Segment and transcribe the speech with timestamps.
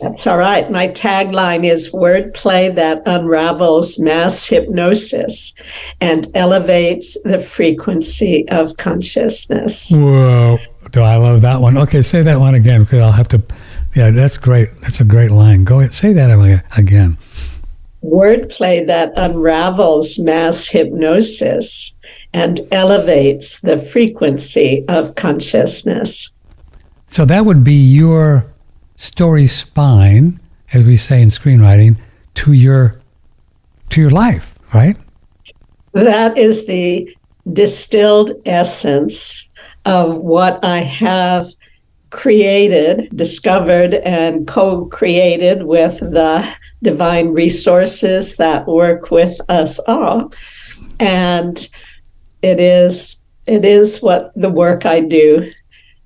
[0.01, 0.69] That's all right.
[0.71, 5.53] My tagline is wordplay that unravels mass hypnosis
[5.99, 9.91] and elevates the frequency of consciousness.
[9.91, 10.57] Whoa.
[10.91, 11.77] Do I love that one?
[11.77, 13.43] Okay, say that one again because I'll have to.
[13.93, 14.69] Yeah, that's great.
[14.81, 15.65] That's a great line.
[15.65, 15.93] Go ahead.
[15.93, 16.31] Say that
[16.75, 17.17] again.
[18.03, 21.95] Wordplay that unravels mass hypnosis
[22.33, 26.31] and elevates the frequency of consciousness.
[27.07, 28.50] So that would be your
[29.01, 30.39] story spine,
[30.73, 31.97] as we say in screenwriting,
[32.35, 33.01] to your
[33.89, 34.95] to your life, right?
[35.93, 37.13] That is the
[37.51, 39.49] distilled essence
[39.85, 41.47] of what I have
[42.11, 46.47] created, discovered, and co created with the
[46.83, 50.31] divine resources that work with us all.
[50.99, 51.67] And
[52.43, 55.49] it is it is what the work I do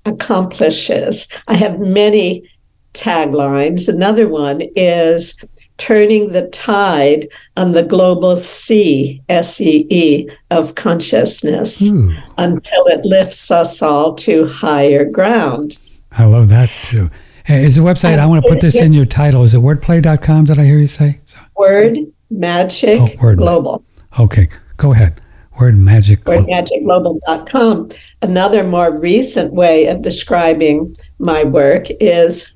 [0.06, 1.28] accomplishes.
[1.46, 2.48] I have many
[2.96, 3.88] taglines.
[3.88, 5.42] Another one is
[5.78, 12.10] turning the tide on the global sea, S E E, of consciousness Ooh.
[12.10, 12.18] Hmm.
[12.38, 15.76] until it lifts us all to higher ground.
[16.12, 17.10] I love that too.
[17.44, 19.44] Hey, is the website, I want to put this in your title.
[19.44, 20.46] Is it wordplay.com?
[20.46, 21.20] Did I hear you say?
[21.26, 21.38] So.
[21.56, 21.98] Word
[22.28, 23.84] Magic oh, word Global.
[24.18, 24.48] Okay,
[24.78, 25.20] go ahead.
[25.60, 26.46] Word Magic Global.
[26.46, 27.90] WordMagicGlobal.com.
[28.22, 32.52] Another more recent way of describing my work is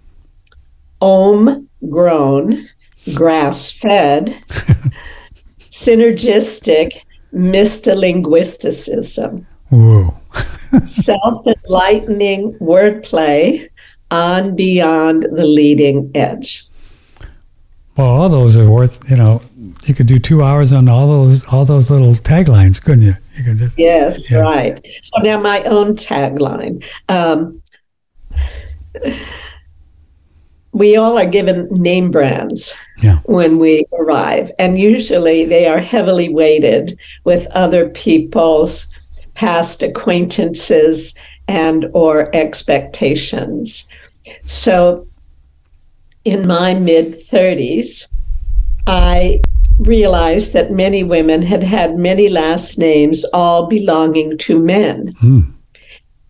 [1.01, 2.69] Om grown,
[3.15, 4.37] grass fed,
[5.71, 7.03] synergistic
[7.33, 9.47] mystolinguisticism.
[9.69, 10.17] Whoa.
[10.85, 13.71] Self enlightening wordplay
[14.11, 16.65] on beyond the leading edge.
[17.97, 19.41] Well, all those are worth, you know,
[19.85, 23.15] you could do two hours on all those all those little taglines, couldn't you?
[23.37, 24.39] You could just, yes, yeah.
[24.39, 24.87] right.
[25.03, 26.85] So now my own tagline.
[27.09, 27.63] Um,
[30.73, 33.19] we all are given name brands yeah.
[33.25, 38.87] when we arrive and usually they are heavily weighted with other people's
[39.35, 41.15] past acquaintances
[41.49, 43.89] and or expectations.
[44.47, 45.09] So
[46.25, 48.07] in my mid 30s
[48.87, 49.41] i
[49.79, 55.15] realized that many women had had many last names all belonging to men.
[55.21, 55.41] Hmm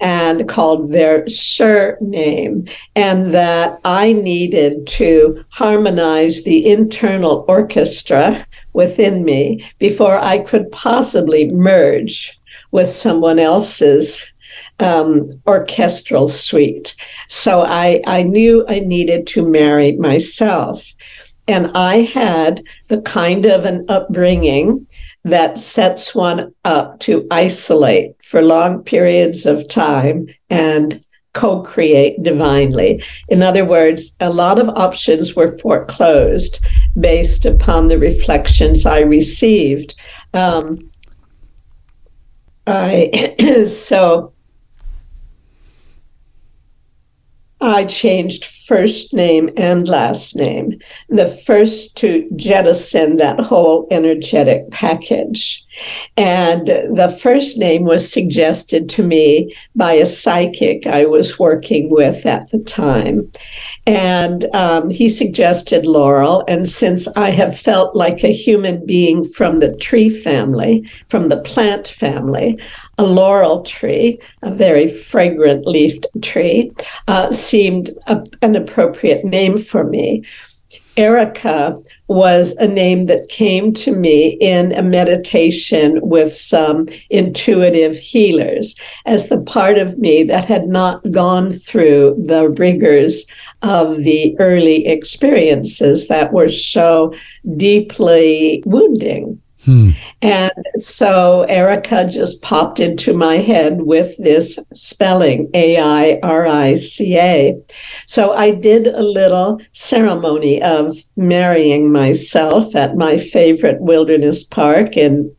[0.00, 2.64] and called their surname,
[2.96, 11.50] and that I needed to harmonize the internal orchestra within me before I could possibly
[11.50, 12.38] merge
[12.70, 14.32] with someone else's
[14.78, 16.96] um, orchestral suite.
[17.28, 20.94] So I, I knew I needed to marry myself.
[21.46, 24.86] And I had the kind of an upbringing
[25.24, 33.02] that sets one up to isolate for long periods of time and co create divinely.
[33.28, 36.64] In other words, a lot of options were foreclosed
[36.98, 39.96] based upon the reflections I received.
[40.32, 40.92] Um,
[42.68, 44.32] I so
[47.60, 55.66] I changed first name and last name, the first to jettison that whole energetic package.
[56.16, 62.26] And the first name was suggested to me by a psychic I was working with
[62.26, 63.30] at the time.
[63.86, 66.44] And um, he suggested Laurel.
[66.48, 71.40] And since I have felt like a human being from the tree family, from the
[71.40, 72.58] plant family,
[72.98, 76.70] a laurel tree, a very fragrant leafed tree,
[77.08, 80.22] uh, seemed a, an appropriate name for me.
[81.00, 88.74] Airica was a name that came to me in a meditation with some intuitive healers
[89.06, 93.24] as the part of me that had not gone through the rigors
[93.62, 97.14] of the early experiences that were so
[97.56, 99.40] deeply wounding.
[99.64, 99.90] Hmm.
[100.22, 106.74] And so Airica just popped into my head with this spelling, A I R I
[106.74, 107.60] C A.
[108.06, 115.34] So I did a little ceremony of marrying myself at my favorite wilderness park in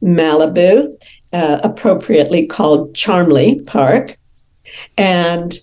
[0.00, 0.96] Malibu,
[1.32, 4.16] uh, appropriately called Charmlee Park.
[4.96, 5.58] And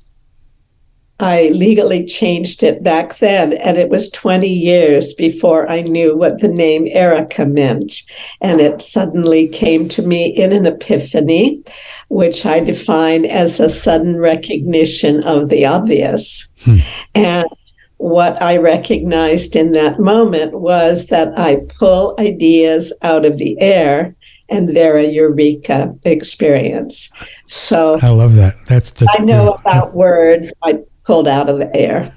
[1.23, 6.41] I legally changed it back then, and it was 20 years before I knew what
[6.41, 8.01] the name Airica meant.
[8.41, 11.63] And it suddenly came to me in an epiphany,
[12.09, 16.45] which I define as a sudden recognition of the obvious.
[16.65, 16.79] Hmm.
[17.15, 17.47] And
[17.95, 24.13] what I recognized in that moment was that I pull ideas out of the air
[24.49, 27.09] and they're a eureka experience.
[27.47, 28.57] So I love that.
[28.65, 30.51] That's just I know about words.
[30.63, 32.13] I pulled out of the air.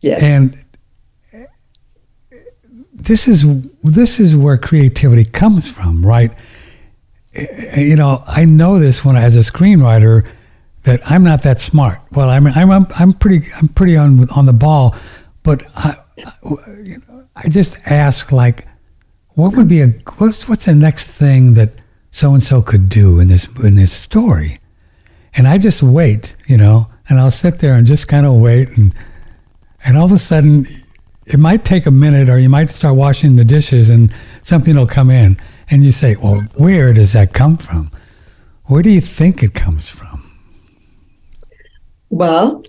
[0.00, 0.22] Yes.
[0.22, 0.64] And
[2.92, 3.44] this is
[3.82, 6.32] this is where creativity comes from, right?
[7.34, 10.26] You know, I know this when as a screenwriter
[10.82, 11.98] that I'm not that smart.
[12.12, 14.94] Well, I'm I'm I'm pretty I'm pretty on on the ball,
[15.42, 15.96] but I
[17.36, 18.66] I just ask like,
[19.30, 19.88] what would be a
[20.18, 21.70] what's what's the next thing that
[22.10, 24.60] so and so could do in this in this story,
[25.34, 28.68] and I just wait, you know, and I'll sit there and just kind of wait
[28.78, 28.94] and
[29.84, 30.66] and all of a sudden
[31.26, 34.12] it might take a minute or you might start washing the dishes and
[34.42, 35.36] something will come in
[35.68, 37.92] and you say, "Well, where does that come from?
[38.64, 40.24] Where do you think it comes from?"
[42.08, 42.64] Well,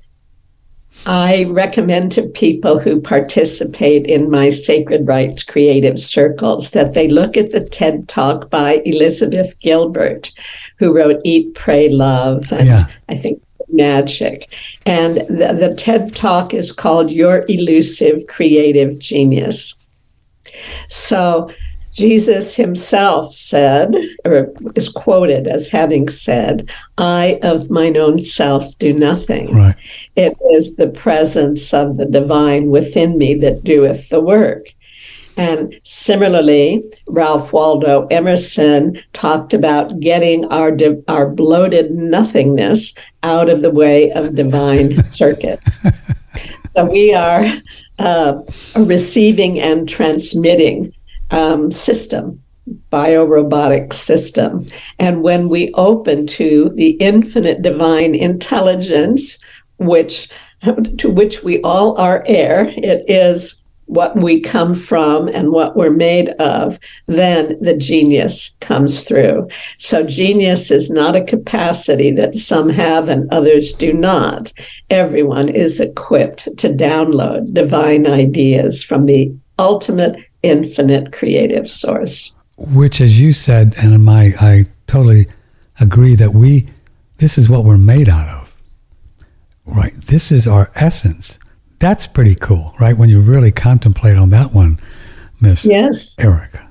[1.07, 7.37] I recommend to people who participate in my Sacred Rights creative circles that they look
[7.37, 10.31] at the TED Talk by Elizabeth Gilbert,
[10.77, 12.87] who wrote Eat, Pray, Love, and yeah.
[13.09, 13.41] I think
[13.71, 14.49] magic.
[14.85, 19.75] And the, the TED Talk is called Your Elusive Creative Genius.
[20.87, 21.51] So
[21.93, 28.93] Jesus himself said, or is quoted as having said, I of mine own self do
[28.93, 29.53] nothing.
[29.55, 29.75] Right.
[30.15, 34.73] It is the presence of the divine within me that doeth the work.
[35.41, 42.93] And similarly, Ralph Waldo Emerson talked about getting our di- our bloated nothingness
[43.23, 45.77] out of the way of divine circuits.
[46.75, 47.43] So we are
[47.97, 48.33] uh,
[48.75, 50.93] a receiving and transmitting
[51.31, 52.39] um, system,
[52.91, 54.67] biorobotic system.
[54.99, 59.39] And when we open to the infinite divine intelligence,
[59.79, 60.29] which
[60.99, 63.60] to which we all are heir, it is
[63.91, 69.49] what we come from and what we're made of, then the genius comes through.
[69.75, 74.53] So, genius is not a capacity that some have and others do not.
[74.89, 82.33] Everyone is equipped to download divine ideas from the ultimate, infinite creative source.
[82.57, 85.27] Which, as you said, and my, I totally
[85.81, 86.67] agree that we,
[87.17, 88.55] this is what we're made out of.
[89.65, 89.93] Right?
[89.93, 91.37] This is our essence
[91.81, 92.95] that's pretty cool, right?
[92.95, 94.79] When you really contemplate on that one,
[95.41, 96.15] Miss yes.
[96.17, 96.67] Airica.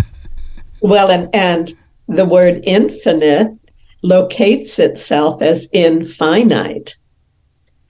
[0.80, 1.72] well, and and
[2.08, 3.56] the word infinite
[4.02, 6.96] locates itself as infinite.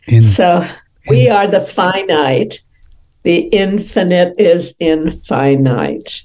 [0.07, 0.69] In, so
[1.09, 2.63] we in, are the finite.
[3.23, 6.23] The infinite is infinite.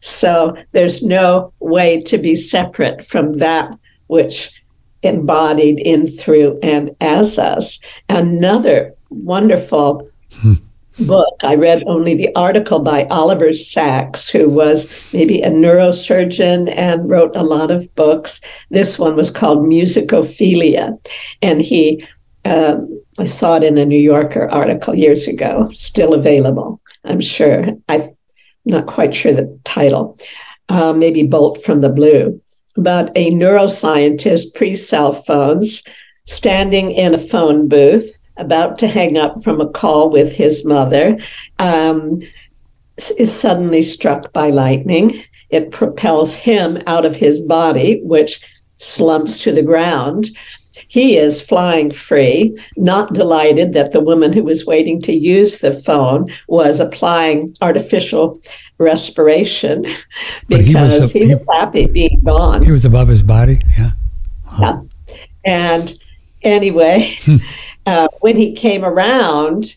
[0.00, 3.70] So there's no way to be separate from that
[4.08, 4.50] which
[5.02, 7.78] embodied in, through, and as us.
[8.08, 10.54] Another wonderful hmm.
[11.00, 11.34] book.
[11.42, 17.34] I read only the article by Oliver Sacks, who was maybe a neurosurgeon and wrote
[17.36, 18.40] a lot of books.
[18.70, 20.98] This one was called Musicophilia.
[21.42, 22.04] And he,
[22.44, 27.66] um, I saw it in a New Yorker article years ago, still available, I'm sure.
[27.88, 28.02] I'm
[28.64, 30.18] not quite sure the title.
[30.68, 32.40] Uh, maybe Bolt from the Blue.
[32.76, 35.84] But a neuroscientist pre cell phones
[36.26, 41.16] standing in a phone booth about to hang up from a call with his mother,
[41.58, 42.20] um,
[43.18, 45.22] is suddenly struck by lightning.
[45.50, 48.44] It propels him out of his body, which
[48.76, 50.30] slumps to the ground.
[50.88, 55.72] He is flying free, not delighted that the woman who was waiting to use the
[55.72, 58.40] phone was applying artificial
[58.78, 59.86] respiration
[60.48, 62.64] because he was, he, was, happy being gone.
[62.64, 63.92] He was above his body, yeah.
[64.58, 64.80] Yeah.
[65.44, 65.92] And
[66.42, 67.18] anyway,
[67.86, 69.76] uh, when he came around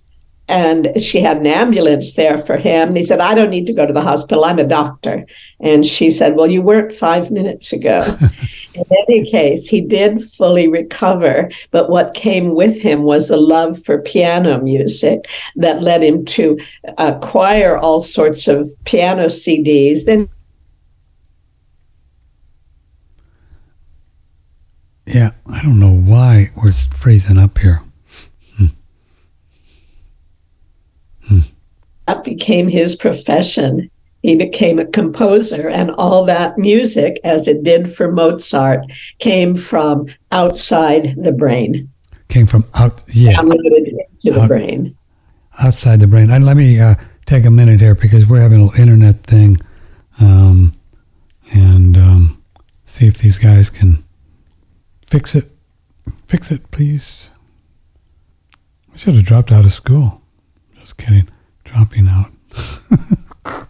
[0.50, 3.74] and she had an ambulance there for him, and he said, I don't need to
[3.74, 4.46] go to the hospital.
[4.46, 5.26] I'm a doctor.
[5.60, 8.18] And she said, Well, you weren't five minutes ago.
[8.74, 13.82] In any case, he did fully recover, but what came with him was a love
[13.84, 16.58] for piano music that led him to
[16.98, 20.06] acquire all sorts of piano CDs.
[20.06, 20.30] Then
[25.08, 27.82] Yeah, I don't know why we're freezing up here.
[32.08, 33.92] That became his profession.
[34.24, 38.82] He became a composer, and all that music, as it did for Mozart,
[39.20, 41.90] came from outside the brain.
[42.30, 44.98] Came from out, yeah, into the out, brain.
[45.60, 46.32] Outside the brain.
[46.32, 46.96] And let me uh,
[47.26, 49.58] take a minute here because we're having a little internet thing,
[50.20, 50.74] um,
[51.54, 52.44] and um,
[52.86, 54.04] see if these guys can
[55.06, 55.52] fix it.
[56.28, 57.30] Fix it, please.
[58.94, 60.22] I should have dropped out of school.
[60.80, 61.30] Just kidding
[61.68, 62.32] dropping out.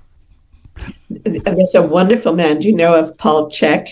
[1.09, 2.59] There's a wonderful man.
[2.59, 3.89] Do you know of Paul Chek?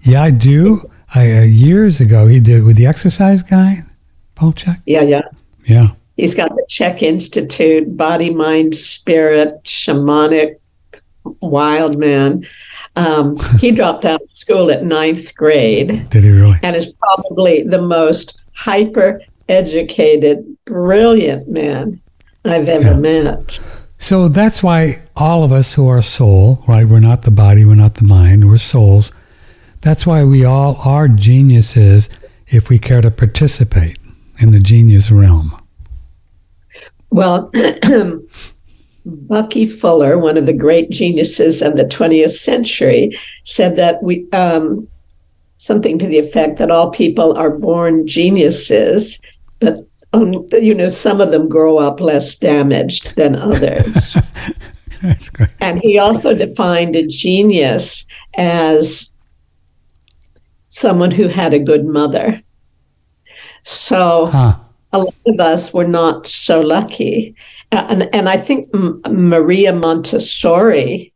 [0.00, 0.90] Yeah, I do.
[1.14, 3.84] I uh, years ago he did with the exercise guy,
[4.34, 4.82] Paul Chek.
[4.86, 5.22] Yeah, yeah,
[5.64, 5.88] yeah.
[6.16, 10.56] He's got the Chek Institute, body, mind, spirit, shamanic,
[11.40, 12.46] wild man.
[12.96, 16.08] Um, he dropped out of school at ninth grade.
[16.10, 16.58] Did he really?
[16.62, 22.00] And is probably the most hyper educated, brilliant man
[22.44, 23.22] I've ever yeah.
[23.22, 23.60] met.
[23.98, 26.86] So that's why all of us who are soul, right?
[26.86, 29.12] We're not the body, we're not the mind, we're souls.
[29.80, 32.08] That's why we all are geniuses
[32.48, 33.98] if we care to participate
[34.38, 35.60] in the genius realm.
[37.10, 37.50] Well,
[39.06, 44.88] Bucky Fuller, one of the great geniuses of the 20th century, said that we um,
[45.58, 49.20] something to the effect that all people are born geniuses,
[50.14, 54.16] um, you know, some of them grow up less damaged than others.
[55.60, 58.06] and he also defined a genius
[58.36, 59.10] as
[60.68, 62.40] someone who had a good mother.
[63.62, 64.56] So huh.
[64.92, 67.34] a lot of us were not so lucky.
[67.72, 71.12] And, and I think M- Maria Montessori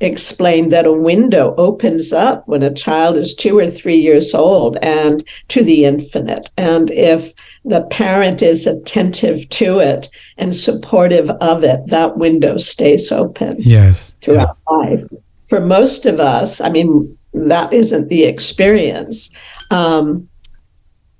[0.00, 4.76] explained that a window opens up when a child is two or three years old
[4.82, 6.50] and to the infinite.
[6.56, 7.32] And if
[7.64, 13.56] the parent is attentive to it and supportive of it, that window stays open.
[13.58, 14.12] Yes.
[14.20, 14.76] Throughout yeah.
[14.76, 15.04] life.
[15.44, 19.30] For most of us, I mean, that isn't the experience.
[19.70, 20.28] Um,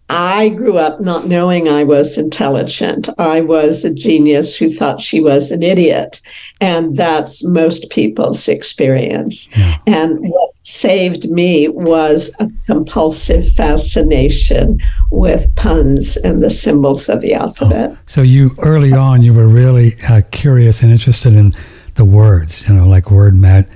[0.09, 3.09] I grew up not knowing I was intelligent.
[3.19, 6.21] I was a genius who thought she was an idiot.
[6.61, 9.49] And that's most people's experience.
[9.57, 9.79] Yeah.
[9.87, 10.19] And
[10.65, 17.91] saved me was a compulsive fascination with puns and the symbols of the alphabet.
[17.93, 21.53] Oh, so you early on you were really uh, curious and interested in
[21.95, 23.69] the words, you know, like word mat,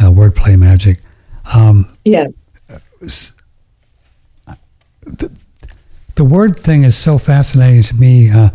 [0.00, 1.00] uh, wordplay magic.
[1.52, 2.26] Um, yeah.
[5.02, 5.30] The,
[6.14, 8.50] the word thing is so fascinating to me, uh,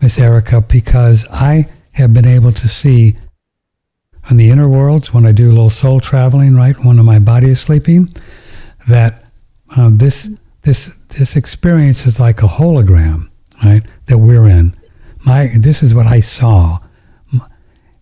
[0.00, 3.16] Miss Airica, because I have been able to see
[4.30, 7.50] in the inner worlds when I do a little soul traveling, right, when my body
[7.50, 8.14] is sleeping,
[8.86, 9.24] that
[9.76, 10.28] uh, this
[10.62, 13.30] this this experience is like a hologram,
[13.64, 14.76] right, that we're in.
[15.24, 16.78] My this is what I saw,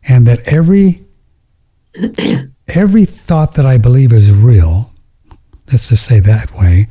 [0.05, 1.05] and that every
[2.69, 4.93] every thought that I believe is real,
[5.71, 6.89] let's just say that way,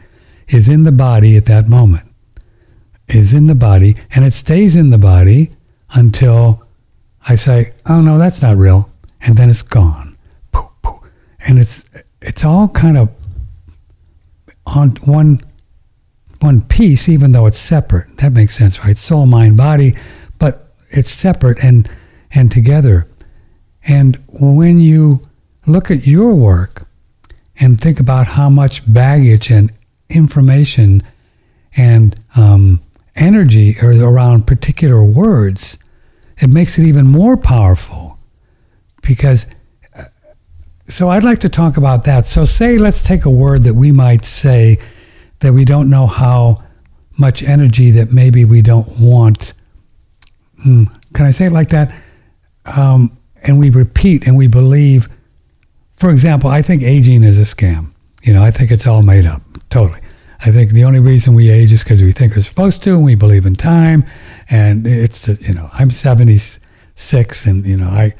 [0.47, 2.09] is in the body at that moment.
[3.07, 5.51] Is in the body, and it stays in the body
[5.91, 6.63] until
[7.27, 8.89] I say, "Oh no, that's not real."
[9.21, 10.17] And then it's gone.
[11.47, 11.83] And it's
[12.21, 13.09] it's all kind of
[14.65, 15.41] on one
[16.41, 18.17] one piece, even though it's separate.
[18.17, 18.97] That makes sense, right?
[18.97, 19.95] Soul, mind, body,
[20.39, 21.89] but it's separate and
[22.31, 23.07] and together.
[23.87, 25.27] And when you
[25.67, 26.87] look at your work
[27.59, 29.71] and think about how much baggage and
[30.09, 31.03] information
[31.77, 32.81] and um,
[33.15, 35.77] energy are around particular words,
[36.39, 38.04] it makes it even more powerful.
[39.05, 39.45] Because,
[39.95, 40.05] uh,
[40.89, 42.27] so I'd like to talk about that.
[42.27, 44.79] So, say, let's take a word that we might say
[45.39, 46.63] that we don't know how
[47.17, 49.53] much energy that maybe we don't want.
[50.63, 51.93] Hmm, can I say it like that?
[52.65, 55.09] Um, and we repeat and we believe.
[55.97, 57.91] For example, I think aging is a scam.
[58.23, 59.99] You know, I think it's all made up, totally.
[60.41, 63.03] I think the only reason we age is because we think we're supposed to, and
[63.03, 64.05] we believe in time.
[64.49, 68.13] And it's just, you know, I'm 76, and you know, I,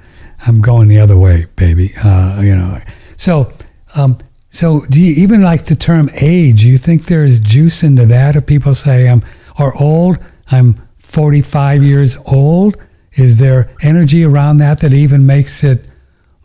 [0.46, 1.94] I'm going the other way, baby.
[2.04, 2.80] Uh, you know,
[3.18, 3.51] so,
[3.96, 4.18] um,
[4.50, 6.63] so do you even like the term age?
[6.63, 8.36] You think there is juice into that?
[8.36, 9.24] If people say I'm
[9.60, 10.18] or old,
[10.51, 12.77] I'm 45 years old.
[13.13, 15.86] Is there energy around that that even makes it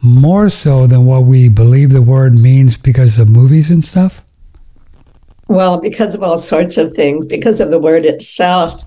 [0.03, 4.23] more so than what we believe the word means because of movies and stuff?
[5.49, 8.85] Well, because of all sorts of things, because of the word itself,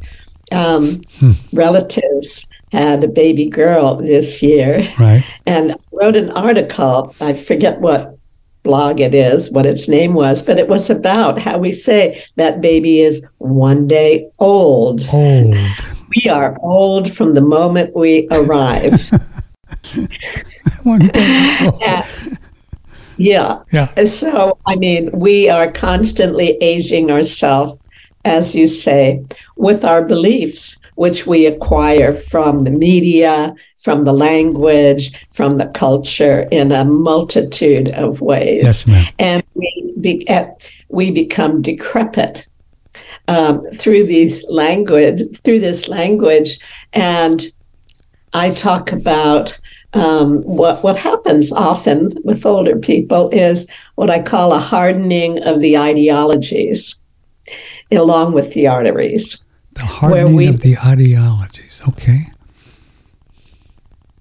[0.51, 1.31] um, hmm.
[1.51, 4.85] relatives had a baby girl this year.
[4.99, 5.23] Right.
[5.45, 7.15] And wrote an article.
[7.21, 8.17] I forget what
[8.63, 12.61] blog it is, what its name was, but it was about how we say that
[12.61, 15.07] baby is one day old.
[15.13, 15.55] Old.
[16.15, 19.11] We are old from the moment we arrive.
[20.83, 21.81] one day old.
[23.17, 23.61] Yeah.
[23.71, 24.03] Yeah.
[24.05, 27.79] So, I mean, we are constantly aging ourselves,
[28.25, 29.23] as you say,
[29.55, 36.47] with our beliefs, which we acquire from the media, from the language, from the culture
[36.51, 38.63] in a multitude of ways.
[38.63, 39.05] Yes, ma'am.
[39.19, 40.27] And we, be,
[40.89, 42.47] we become decrepit.
[43.29, 46.59] Um, through these language, through this language,
[46.91, 47.41] and
[48.33, 49.57] I talk about
[49.93, 55.61] um, what what happens often with older people is what I call a hardening of
[55.61, 56.95] the ideologies,
[57.91, 59.42] along with the arteries.
[59.75, 61.81] The hardening we, of the ideologies.
[61.87, 62.27] Okay.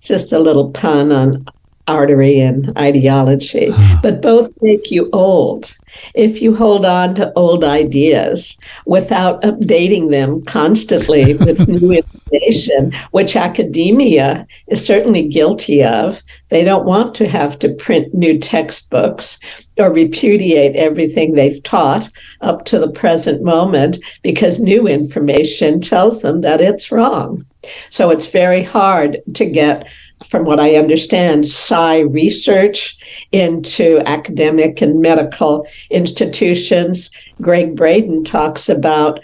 [0.01, 1.47] Just a little pun on
[1.89, 3.99] artery and ideology, uh.
[4.03, 5.77] but both make you old
[6.15, 13.37] if you hold on to old ideas without updating them constantly with new information, which
[13.37, 16.23] academia is certainly guilty of.
[16.49, 19.39] They don't want to have to print new textbooks
[19.79, 22.09] or repudiate everything they've taught
[22.41, 27.45] up to the present moment because new information tells them that it's wrong.
[27.91, 29.89] So it's very hard to get
[30.27, 32.99] from what I understand, psi research
[33.33, 37.11] into academic and medical institutions.
[37.41, 39.21] Gregg Braden talks about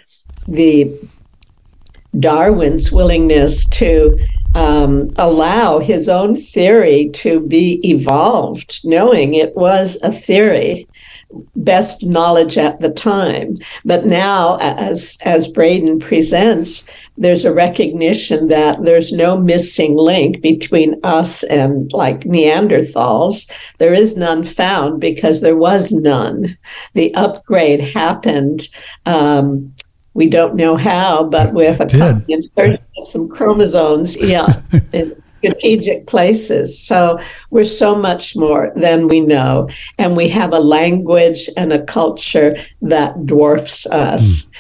[0.47, 0.93] the
[2.19, 4.17] Darwin's willingness to
[4.55, 10.89] um, allow his own theory to be evolved, knowing it was a theory
[11.57, 13.59] best knowledge at the time.
[13.85, 16.85] But now, as as Braden presents,
[17.17, 23.51] there's a recognition that there's no missing link between us and like Neanderthals.
[23.79, 26.57] There is none found because there was none.
[26.95, 28.69] The upgrade happened.
[29.07, 29.75] Um,
[30.15, 34.63] we don't know how, but with a copy insertion of some chromosomes, yeah,
[35.39, 36.79] strategic places.
[36.79, 37.19] So
[37.51, 39.69] we're so much more than we know.
[39.99, 44.45] And we have a language and a culture that dwarfs us.
[44.45, 44.51] Mm.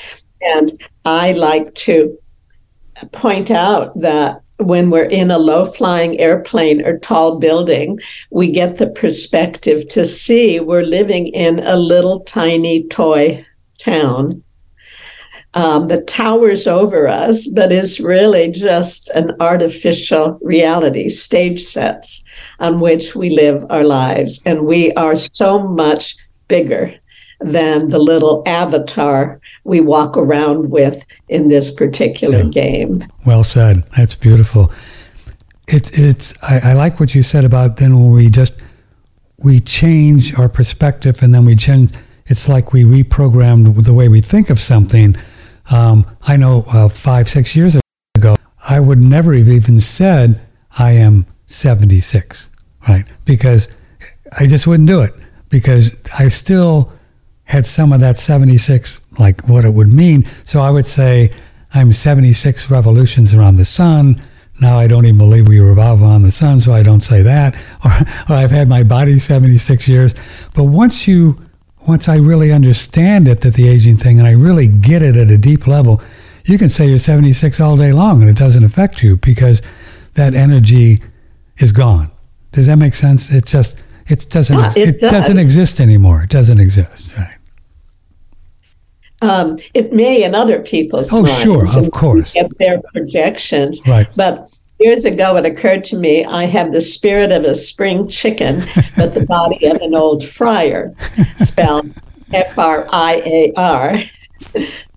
[0.40, 2.16] And I like to
[3.12, 7.98] point out that when we're in a low flying airplane or tall building,
[8.30, 13.44] we get the perspective to see we're living in a little tiny toy
[13.78, 14.42] town
[15.58, 22.22] um, that towers over us, but is really just an artificial reality, stage sets
[22.60, 24.40] on which we live our lives.
[24.46, 26.16] And we are so much
[26.46, 26.94] bigger
[27.40, 32.50] than the little avatar we walk around with in this particular yeah.
[32.50, 33.04] game.
[33.26, 33.82] Well said.
[33.96, 34.72] That's beautiful.
[35.66, 38.52] It, it's I, I like what you said about then when we just
[39.38, 41.90] we change our perspective and then we change
[42.26, 45.16] it's like we reprogrammed the way we think of something
[45.70, 47.76] um, I know uh, five, six years
[48.14, 50.40] ago, I would never have even said
[50.78, 52.48] I am 76,
[52.88, 53.06] right?
[53.24, 53.68] Because
[54.38, 55.14] I just wouldn't do it
[55.48, 56.92] because I still
[57.44, 60.28] had some of that 76, like what it would mean.
[60.44, 61.32] So I would say
[61.72, 64.22] I'm 76 revolutions around the sun.
[64.60, 67.54] Now I don't even believe we revolve around the sun, so I don't say that.
[67.84, 67.90] Or,
[68.28, 70.14] or I've had my body 76 years.
[70.54, 71.38] But once you
[71.88, 75.30] once I really understand it, that the aging thing, and I really get it at
[75.30, 76.02] a deep level,
[76.44, 79.62] you can say you're 76 all day long and it doesn't affect you because
[80.14, 81.02] that energy
[81.56, 82.10] is gone.
[82.52, 83.30] Does that make sense?
[83.30, 86.22] It just it doesn't Yeah, it it, doesn't exist anymore.
[86.22, 87.14] It doesn't exist.
[87.16, 87.34] Right.
[89.20, 91.42] Um, it may in other people's Oh, minds.
[91.42, 92.32] sure, of course.
[92.34, 93.80] Get their projections.
[93.86, 94.06] Right.
[94.14, 94.48] But
[94.78, 98.64] years ago, it occurred to me I have the spirit of a spring chicken,
[98.96, 100.94] but the body of an old friar,
[101.38, 101.90] spelled
[102.32, 103.98] F R I A R,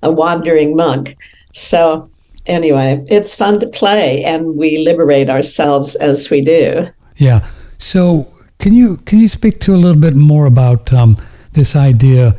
[0.03, 1.17] a wandering monk.
[1.53, 2.09] So,
[2.45, 6.87] anyway, it's fun to play, and we liberate ourselves as we do.
[7.17, 7.47] Yeah.
[7.77, 8.27] So
[8.59, 11.17] can you can you speak to a little bit more about um,
[11.53, 12.37] this idea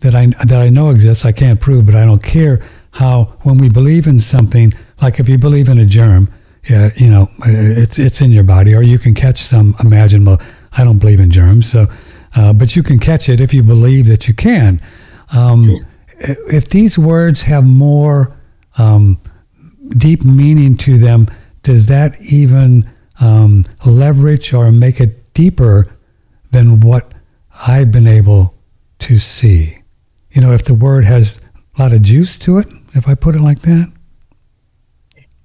[0.00, 1.24] that I that I know exists?
[1.24, 2.62] I can't prove, but I don't care.
[2.92, 6.32] How when we believe in something, like if you believe in a germ,
[6.68, 10.38] yeah, you know, uh, it's it's in your body, or you can catch some imaginable.
[10.72, 11.88] I don't believe in germs, so
[12.36, 14.80] uh, but you can catch it if you believe that you can.
[15.32, 15.86] Um,
[16.18, 18.36] if these words have more
[18.78, 19.20] um,
[19.96, 21.28] deep meaning to them,
[21.62, 22.88] does that even
[23.20, 25.88] um, leverage or make it deeper
[26.50, 27.12] than what
[27.66, 28.54] I've been able
[29.00, 29.78] to see?
[30.30, 31.38] You know, if the word has
[31.76, 33.92] a lot of juice to it, if I put it like that?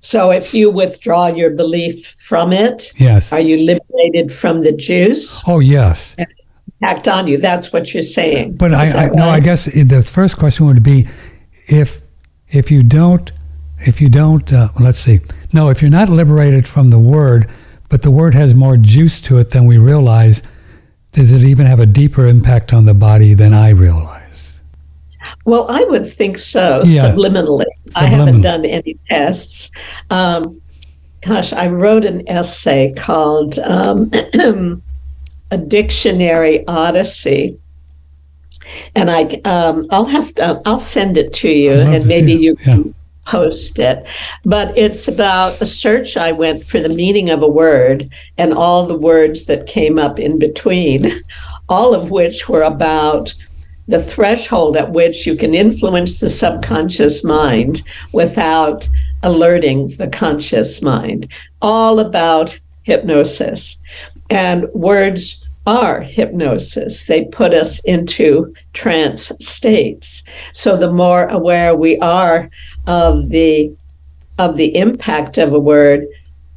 [0.01, 3.33] So, if you withdraw your belief from it, Yes.
[3.33, 5.41] are you liberated from the juice?
[5.45, 6.15] Oh, yes.
[6.81, 7.37] Act on you.
[7.37, 8.55] That's what you're saying.
[8.55, 11.09] But Is I, I that no, I guess the first question would be
[11.67, 12.01] if
[12.47, 13.31] if you don't
[13.79, 15.19] if you don't uh, let's see
[15.51, 17.49] no if you're not liberated from the word,
[17.89, 20.41] but the word has more juice to it than we realize,
[21.11, 24.18] does it even have a deeper impact on the body than I realize?
[25.49, 27.11] Well, I would think so, Yeah.
[27.11, 27.65] subliminally.
[27.95, 29.71] I haven't done any tests.
[30.11, 30.61] Um,
[31.21, 34.11] gosh, I wrote an essay called um,
[35.51, 37.57] "A Dictionary Odyssey,"
[38.95, 42.55] and I um, I'll have to I'll send it to you, and to maybe you
[42.59, 42.65] Yeah.
[42.65, 44.05] can post it.
[44.45, 48.07] But it's about a search I went for the meaning of a word
[48.37, 51.21] and all the words that came up in between,
[51.69, 53.33] all of which were about
[53.89, 57.81] the threshold at which you can influence the subconscious mind
[58.13, 58.87] without
[59.23, 61.27] alerting the conscious mind.
[61.61, 63.77] All about hypnosis.
[64.29, 67.05] And words are hypnosis.
[67.05, 70.23] They put us into trance states.
[70.53, 72.49] So the more aware we are
[72.85, 73.75] of the
[74.37, 76.07] of the impact of a word,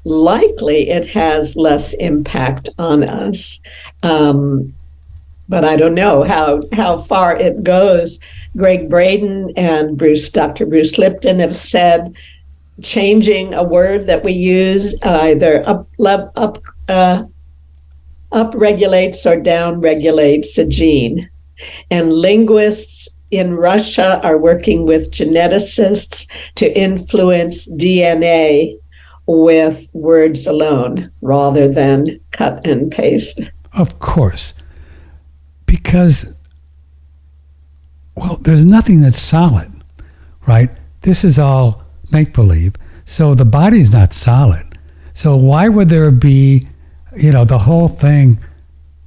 [0.04, 3.60] likely it has less impact on us.
[4.04, 4.74] Um,
[5.52, 8.18] but I don't know how how far it goes.
[8.56, 10.64] Gregg Braden and Bruce, Dr.
[10.64, 12.16] Bruce Lipton have said
[12.80, 17.24] changing a word that we use either up up uh,
[18.32, 21.28] up regulates or down regulates a gene,
[21.90, 28.78] and linguists in Russia are working with geneticists to influence DNA
[29.26, 33.38] with words alone rather than cut and paste.
[33.74, 34.54] Of course.
[35.82, 36.32] Because,
[38.14, 39.70] well, there's nothing that's solid,
[40.46, 40.70] right?
[41.02, 42.74] This is all make believe.
[43.04, 44.78] So the body's not solid.
[45.14, 46.68] So why would there be,
[47.16, 48.38] you know, the whole thing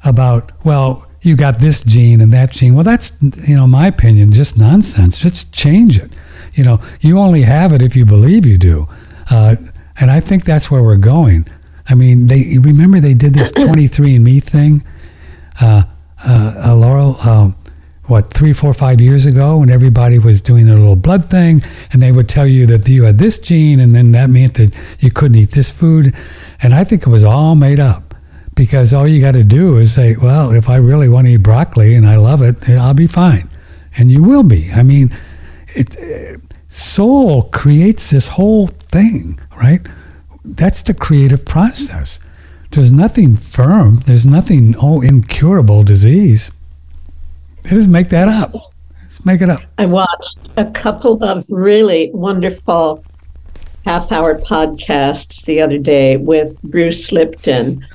[0.03, 2.75] about, well, you got this gene and that gene?
[2.75, 3.13] Well, that's,
[3.47, 5.17] you know, my opinion, just nonsense.
[5.17, 6.11] Just change it.
[6.53, 8.88] You know, you only have it if you believe you do.
[9.29, 9.55] Uh,
[9.97, 11.47] and I think that's where we're going.
[11.88, 14.83] I mean, they remember they did this 23andMe thing
[15.59, 15.83] uh,
[16.25, 17.55] uh, uh, Laurel, um,
[18.05, 22.01] what, three, four, five years ago, when everybody was doing their little blood thing, and
[22.01, 25.11] they would tell you that you had this gene, and then that meant that you
[25.11, 26.13] couldn't eat this food.
[26.61, 28.15] And I think it was all made up
[28.55, 31.38] because all you got to do is say, well, if I really want to eat
[31.38, 33.49] broccoli and I love it, I'll be fine.
[33.97, 34.71] And you will be.
[34.71, 35.15] I mean,
[35.69, 36.38] it, uh,
[36.69, 39.85] soul creates this whole thing, right?
[40.43, 42.19] That's the creative process.
[42.75, 44.01] There's nothing firm.
[44.05, 46.51] There's nothing, oh, incurable disease.
[47.63, 48.51] They just make that up.
[49.07, 49.61] Just make it up.
[49.77, 53.01] I watched a couple of really wonderful
[53.85, 57.88] half hour podcasts the other day with Bruce Lipton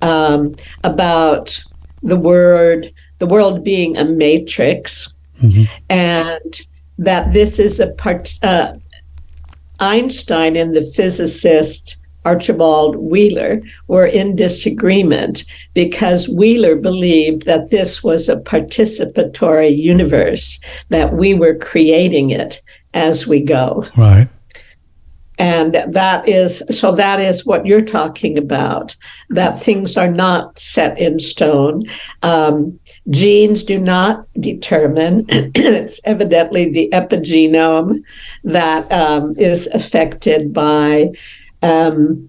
[0.00, 1.62] um, about
[2.02, 5.14] the word, the world being a matrix,
[5.90, 6.60] and
[6.96, 8.38] that this is a part.
[8.42, 8.72] Uh,
[9.78, 18.28] Einstein and the physicist Archibald Wheeler were in disagreement because Wheeler believed that this was
[18.28, 22.60] a participatory universe, that we were creating it
[22.94, 23.84] as we go.
[23.96, 24.28] Right.
[25.38, 28.94] And that is so that is what you're talking about,
[29.30, 31.82] that things are not set in stone.
[32.22, 32.78] Um,
[33.10, 35.24] genes do not determine.
[35.28, 37.98] it's evidently the epigenome
[38.44, 41.10] that um, is affected by
[41.62, 42.28] um,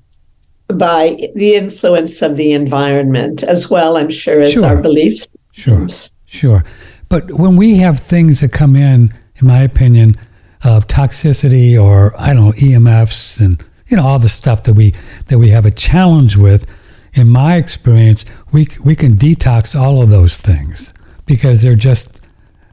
[0.67, 3.98] by the influence of the environment as well.
[3.98, 4.65] I'm sure as Sure.
[4.65, 5.36] our beliefs.
[5.52, 5.88] Sure,
[6.26, 6.63] sure.
[7.10, 10.15] But when we have things that come in, in my opinion,
[10.63, 14.93] of toxicity or I don't know EMFs and you know all the stuff that we
[15.28, 16.65] that we have a challenge with,
[17.13, 20.93] in my experience, we we can detox all of those things
[21.26, 22.08] because they're just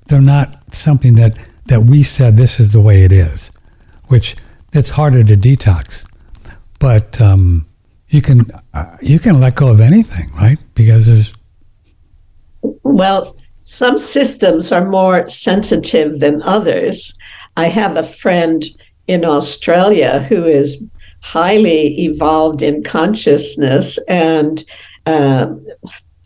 [0.06, 3.50] they're not something that that we said this is the way it is,
[4.06, 4.36] which
[4.72, 6.04] it's harder to detox.
[6.80, 7.66] But um,
[8.08, 10.58] you can uh, you can let go of anything, right?
[10.74, 11.32] Because there's
[12.82, 17.16] Well, some systems are more sensitive than others.
[17.56, 18.64] I have a friend
[19.06, 20.82] in Australia who is
[21.22, 24.64] highly evolved in consciousness and
[25.06, 25.54] uh,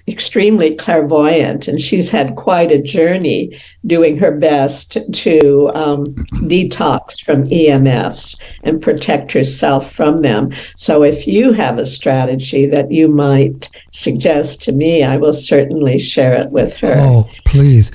[0.06, 6.06] extremely clairvoyant, and she's had quite a journey doing her best to um,
[6.44, 10.50] detox from EMFs and protect herself from them.
[10.76, 15.98] So, if you have a strategy that you might suggest to me, I will certainly
[15.98, 16.96] share it with her.
[16.98, 17.90] Oh, please.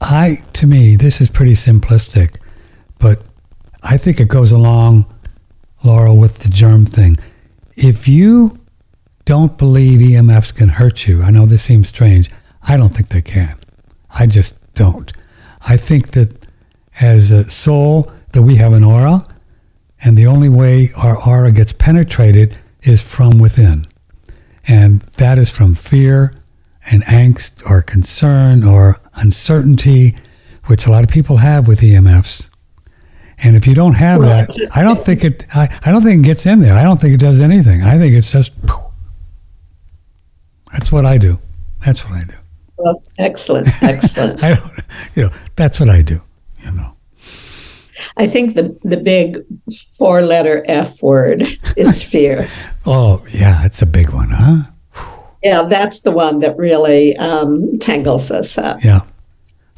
[0.00, 2.36] I to me this is pretty simplistic,
[2.98, 3.22] but
[3.84, 5.06] I think it goes along,
[5.84, 7.18] Laurel, with the germ thing.
[7.76, 8.58] If you
[9.24, 12.30] don't believe EMFs can hurt you, I know this seems strange.
[12.62, 13.56] I don't think they can.
[14.10, 15.12] I just don't.
[15.62, 16.46] I think that
[17.00, 19.24] as a soul that we have an aura,
[20.02, 23.86] and the only way our aura gets penetrated is from within.
[24.66, 26.34] And that is from fear
[26.90, 30.16] and angst or concern or uncertainty,
[30.66, 32.48] which a lot of people have with EMFs.
[33.38, 35.46] And if you don't have Well, that, I don't think it.
[35.54, 36.74] I, I don't think it gets in there.
[36.74, 37.82] I don't think it does anything.
[37.82, 38.52] I think it's just.
[40.72, 41.38] That's what I do.
[41.84, 42.34] That's what I do.
[42.76, 44.42] Well, excellent, excellent.
[44.42, 44.72] I don't.
[45.14, 45.32] You know.
[45.56, 46.20] That's what I do.
[46.64, 46.96] You know.
[48.16, 49.38] I think the the big
[49.96, 52.48] four letter F word is fear.
[52.86, 54.62] Oh yeah, it's a big one, huh?
[55.42, 58.82] yeah, that's the one that really um, tangles us up.
[58.84, 59.02] Yeah.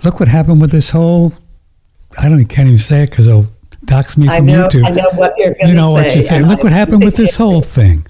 [0.05, 1.33] Look what happened with this whole.
[2.19, 2.45] I don't.
[2.47, 3.47] Can't even say it because they'll
[3.85, 4.87] dox me I from know, YouTube.
[4.87, 5.69] I know what you're going to say.
[5.69, 6.37] you know what you say.
[6.37, 8.07] and Look I what happened with this whole thing.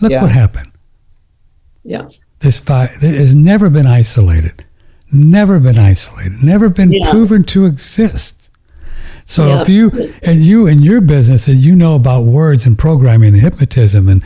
[0.00, 0.22] Look Yeah.
[0.22, 0.71] what happened.
[1.84, 2.08] Yeah,
[2.40, 4.64] This it has never been isolated,
[5.10, 7.10] never been isolated, never been Yeah.
[7.10, 8.34] proven to exist.
[9.24, 9.62] So Yeah.
[9.62, 13.42] if you and you in your business and you know about words and programming and
[13.42, 14.22] hypnotism and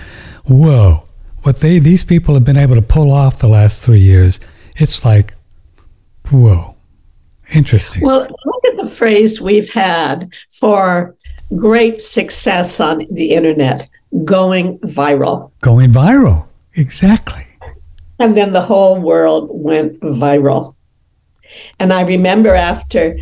[0.47, 1.03] whoa,
[1.42, 4.40] what they these people have been able to pull off the last three years,
[4.77, 5.35] it's like
[6.31, 6.75] whoa,
[7.55, 8.03] interesting.
[8.03, 11.14] Well, look at the phrase we've had for
[11.57, 13.88] great success on the internet
[14.25, 15.51] going viral.
[15.61, 17.45] Going viral, exactly.
[18.18, 20.74] And then the whole world went viral.
[21.79, 23.18] And I remember after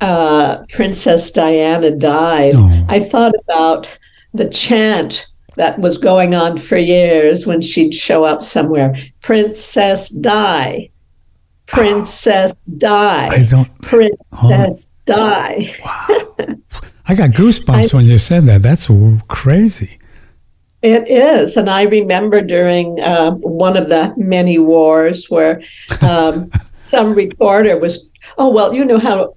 [0.00, 2.86] uh, Princess Diana died, Oh.
[2.88, 3.98] I thought about
[4.34, 10.90] the chant that was going on for years when she'd show up somewhere Princess die,
[11.66, 13.80] Princess I die, don't.
[13.82, 15.74] Princess die.
[17.06, 18.62] I got goosebumps I- when you said that.
[18.62, 18.88] That's
[19.28, 19.98] crazy.
[20.82, 21.56] It is.
[21.56, 25.60] And I remember during uh, one of the many wars where
[26.02, 26.50] um,
[26.84, 29.34] some reporter was, oh, well, you know how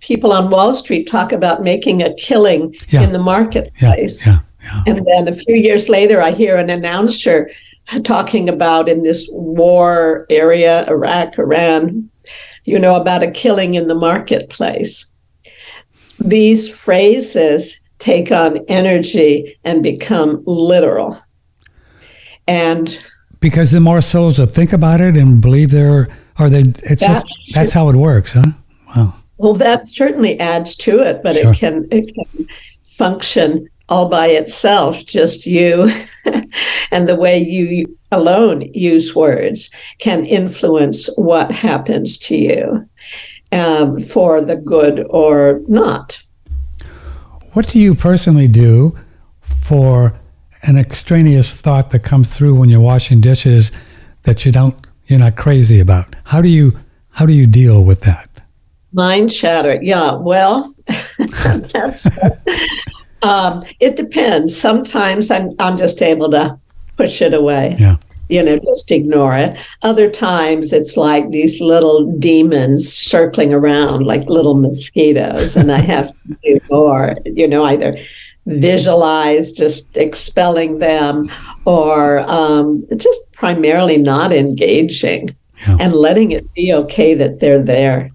[0.00, 3.02] people on Wall Street talk about making a killing Yeah.
[3.02, 4.26] in the marketplace.
[4.26, 4.82] yeah, yeah.
[4.86, 7.50] And then a few years later, I hear an announcer
[8.04, 12.08] talking about in this war area, Iraq, Iran,
[12.64, 15.06] you know, about a killing in the marketplace.
[16.20, 21.16] These phrases take on energy and become literal.
[22.48, 22.98] And
[23.38, 26.08] Because the more souls that think about it and believe they're,
[26.38, 28.52] or they, it's just that's how it works, huh?
[28.96, 29.14] Wow.
[29.38, 31.52] well, that certainly adds to it, but Sure.
[31.52, 32.48] it can it can
[32.82, 35.04] function all by itself.
[35.04, 35.90] Just you
[36.90, 42.88] and the way you alone use words can influence what happens to you
[43.52, 46.22] um, for the good or not.
[47.52, 48.96] What do you personally do
[49.42, 50.14] for
[50.62, 53.72] an extraneous thought that comes through when you're washing dishes
[54.22, 54.74] that you don't,
[55.06, 56.14] you're not crazy about?
[56.24, 56.78] How do you,
[57.10, 58.28] how do you deal with that?
[58.92, 59.80] Mind chatter.
[59.82, 60.74] Yeah, well,
[61.18, 62.06] that's
[63.22, 64.56] um, it depends.
[64.56, 66.58] Sometimes I'm I'm just able to
[66.96, 67.76] push it away.
[67.78, 67.96] Yeah.
[68.30, 69.58] You know, just ignore it.
[69.82, 76.08] Other times it's like these little demons circling around like little mosquitoes, and I have
[76.08, 77.96] to do more, you know, either
[78.46, 81.30] visualize just expelling them
[81.66, 85.36] or um, just primarily not engaging.
[85.66, 85.76] yeah.
[85.78, 88.10] and letting it be okay that they're there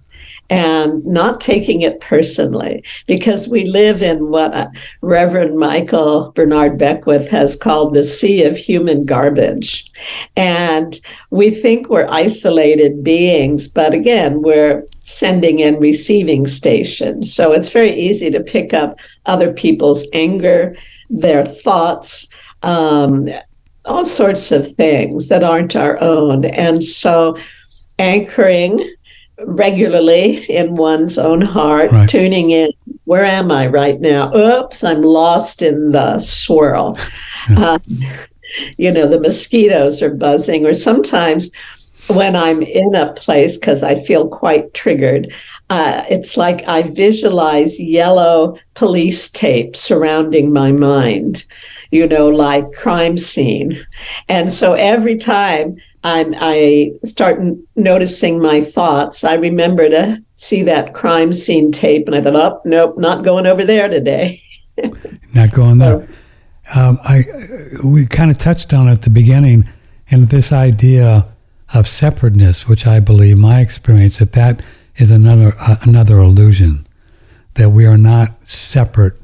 [0.48, 4.68] and not taking it personally because we live in what uh,
[5.00, 9.90] Reverend Michael Bernard Beckwith has called the sea of human garbage.
[10.36, 10.98] And
[11.30, 17.34] we think we're isolated beings, but again, we're sending and receiving stations.
[17.34, 20.76] So it's very easy to pick up other people's anger,
[21.10, 22.28] their thoughts.
[22.62, 23.28] Um,
[23.84, 26.44] all sorts of things that aren't our own.
[26.44, 27.36] And so
[27.98, 28.80] anchoring
[29.44, 32.08] regularly in one's own heart, right.
[32.08, 32.70] tuning in.
[33.04, 34.34] Where am I right now?
[34.34, 36.98] Oops, I'm lost in the swirl.
[37.50, 37.78] uh,
[38.78, 41.50] you know, the mosquitoes are buzzing, or sometimes
[42.08, 45.32] when I'm in a place because I feel quite triggered,
[45.70, 51.44] uh, it's like I visualize yellow police tape surrounding my mind,
[51.90, 53.84] you know, like crime scene.
[54.28, 57.40] And so every time I'm, I start
[57.74, 59.24] noticing my thoughts.
[59.24, 63.44] I remember to see that crime scene tape, and I thought, "Oh, nope, not going
[63.44, 64.40] over there today."
[65.34, 66.08] not going there.
[66.72, 67.24] Um, I
[67.84, 69.68] we kind of touched on at the beginning,
[70.08, 71.26] and this idea
[71.74, 74.62] of separateness, which I believe, my experience, that that
[74.94, 76.86] is another uh, another illusion,
[77.54, 79.14] that we are not separate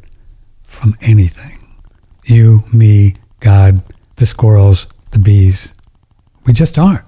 [0.64, 1.64] from anything.
[2.24, 3.82] You, me, God,
[4.16, 5.72] the squirrels, the bees,
[6.46, 7.04] we just aren't.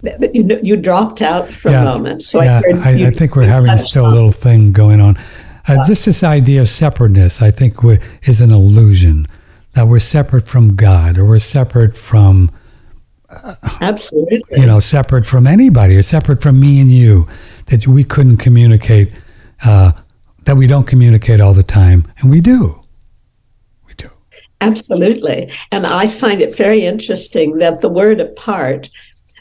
[0.00, 3.34] But you you dropped out for yeah, a moment, so yeah, I, I, I, think
[3.34, 5.18] we're having still a little thing going on.
[5.66, 7.76] Uh, just this idea of separateness, I think,
[8.22, 9.26] is an illusion
[9.72, 12.50] that we're separate from God or we're separate from.
[13.28, 14.60] Uh, Absolutely.
[14.60, 17.28] You know, separate from anybody or separate from me and you,
[17.66, 19.12] that we couldn't communicate,
[19.64, 19.92] uh,
[20.44, 22.77] that we don't communicate all the time, and we do.
[24.60, 25.50] Absolutely.
[25.70, 28.90] And I find it very interesting that the word apart,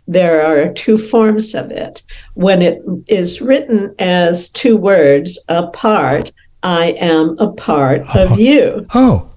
[0.08, 2.04] there are two forms of it.
[2.36, 6.32] When it is written as two words, apart,
[6.64, 8.32] I am a part apart.
[8.32, 8.86] of you.
[8.94, 9.30] Oh,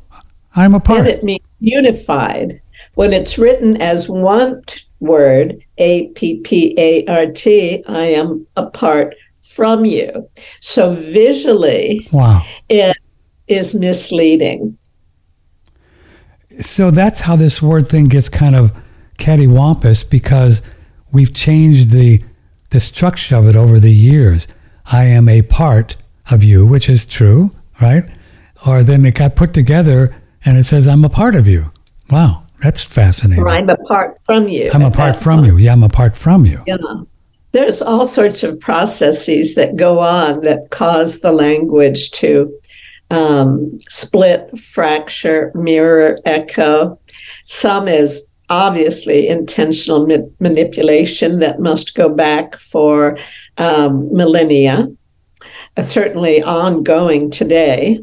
[0.54, 1.00] I'm a part.
[1.00, 2.60] And it means unified.
[2.94, 8.46] When it's written as one t- word, A P P A R T, I am
[8.56, 10.28] apart from you.
[10.60, 12.44] So visually, wow.
[12.68, 12.96] it
[13.48, 14.76] is misleading
[16.60, 18.72] so that's how this word thing gets kind of
[19.18, 20.62] cattywampus because
[21.12, 22.22] we've changed the
[22.70, 24.46] the structure of it over the years.
[24.86, 25.96] I am a part
[26.30, 28.04] of you, which is true, right?
[28.66, 31.72] Or then it got put together and it says I'm a part of you.
[32.10, 33.42] Wow, that's fascinating.
[33.42, 34.70] Or I'm apart from you.
[34.72, 35.52] I'm apart from point.
[35.52, 35.58] you.
[35.58, 36.62] Yeah, I'm apart from you.
[36.66, 36.76] Yeah.
[37.52, 42.52] There's all sorts of processes that go on that cause the language to
[43.10, 46.98] um, split, fracture, mirror, echo.
[47.44, 53.16] Some is obviously intentional ma- manipulation that must go back for
[53.58, 54.88] um, millennia,
[55.76, 58.00] uh, certainly ongoing today.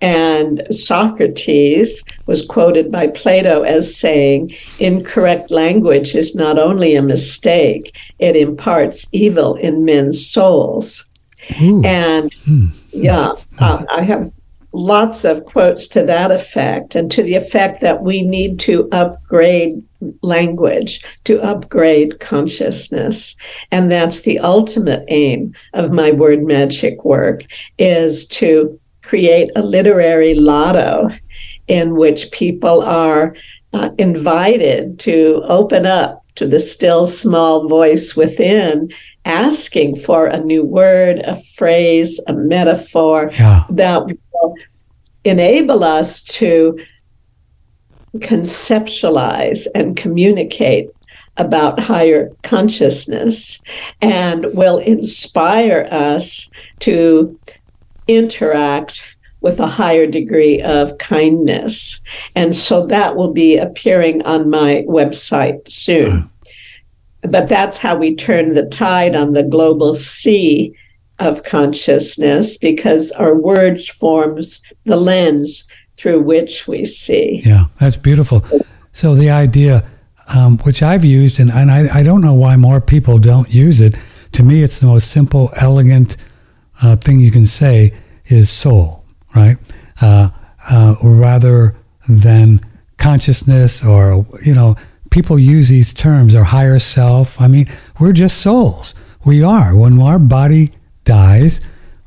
[0.00, 7.94] And Socrates was quoted by Plato as saying, Incorrect language is not only a mistake,
[8.18, 11.04] it imparts evil in men's souls.
[11.62, 11.84] Ooh.
[11.84, 12.66] And hmm.
[12.92, 14.30] yeah, uh, I have
[14.72, 19.82] lots of quotes to that effect and to the effect that we need to upgrade
[20.22, 23.34] language to upgrade consciousness.
[23.70, 27.42] And that's the ultimate aim of my word magic work
[27.78, 31.08] is to create a literary lotto
[31.66, 33.34] in which people are
[33.72, 38.88] uh, invited to open up to the still small voice within
[39.28, 43.64] asking for a new word, a phrase, a metaphor yeah.
[43.70, 44.54] that will
[45.24, 46.78] enable us to
[48.16, 50.88] conceptualize and communicate
[51.36, 53.60] about higher consciousness
[54.00, 57.38] and will inspire us to
[58.08, 62.00] interact with a higher degree of kindness.
[62.34, 66.28] And so that will be appearing on my website soon
[67.22, 70.74] but that's how we turn the tide on the global sea
[71.18, 75.66] of consciousness because our words forms the lens
[75.96, 77.42] through which we see.
[77.44, 78.44] Yeah, that's beautiful.
[78.92, 79.84] So the idea,
[80.28, 83.80] um, which I've used, and, and I, I, don't know why more people don't use
[83.80, 83.96] it.
[84.32, 86.16] To me, it's the most simple, elegant
[86.82, 87.92] uh, thing you can say
[88.26, 89.04] is soul,
[89.34, 89.56] right?
[90.00, 90.30] Uh,
[90.70, 91.74] uh, rather
[92.08, 92.60] than
[92.98, 94.76] consciousness or you know
[95.10, 97.40] people use these terms, our higher self.
[97.40, 98.94] I mean, we're just souls.
[99.24, 99.76] We are.
[99.76, 100.72] When our body
[101.04, 101.60] dies,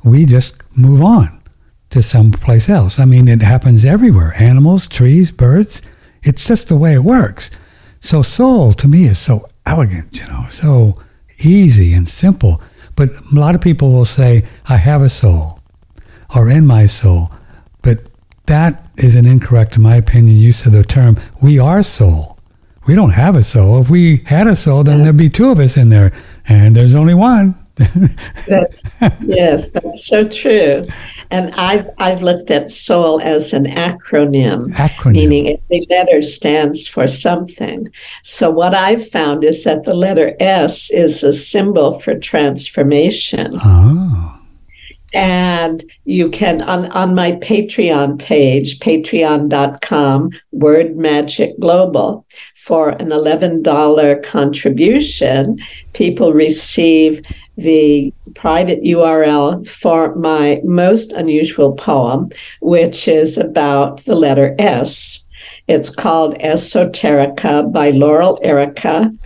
[0.04, 1.40] we just move on
[1.90, 2.98] to someplace else.
[2.98, 5.82] I mean, it happens everywhere animals, trees, birds.
[6.22, 7.50] It's just the way it works.
[8.00, 11.00] So, soul to me is so elegant, you know, so
[11.44, 12.60] easy and simple.
[12.96, 15.60] But a lot of people will say, I have a soul
[16.34, 17.30] or in my soul.
[17.82, 18.00] But
[18.46, 21.18] that is an incorrect, in my opinion, use of the term.
[21.42, 22.31] We are soul.
[22.92, 23.80] We don't have a soul.
[23.80, 26.12] If we had a soul, then there'd be two of us in there,
[26.46, 27.54] and there's only one.
[27.76, 30.86] that, yes, that's so true.
[31.30, 35.12] And I've I've looked at soul as an acronym, acronym.
[35.12, 37.88] meaning every letter stands for something.
[38.24, 43.54] So what I've found is that the letter S is a symbol for transformation.
[43.54, 44.38] Oh.
[45.14, 52.26] And you can on, on my Patreon page, patreon.com, Word Magic Global,
[52.64, 55.58] for an $11 contribution,
[55.94, 57.20] people receive
[57.56, 65.26] the private URL for my most unusual poem, which is about the letter S.
[65.66, 69.18] It's called Esoterica by Laurel Airica,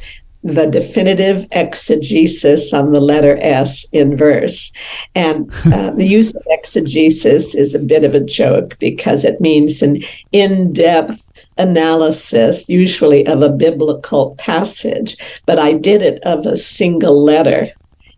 [0.47, 4.73] the definitive exegesis on the letter S in verse.
[5.15, 9.83] And uh, the use of exegesis is a bit of a joke because it means
[9.83, 15.17] an in depth analysis, usually of a biblical passage,
[15.47, 17.69] but I did it of a single letter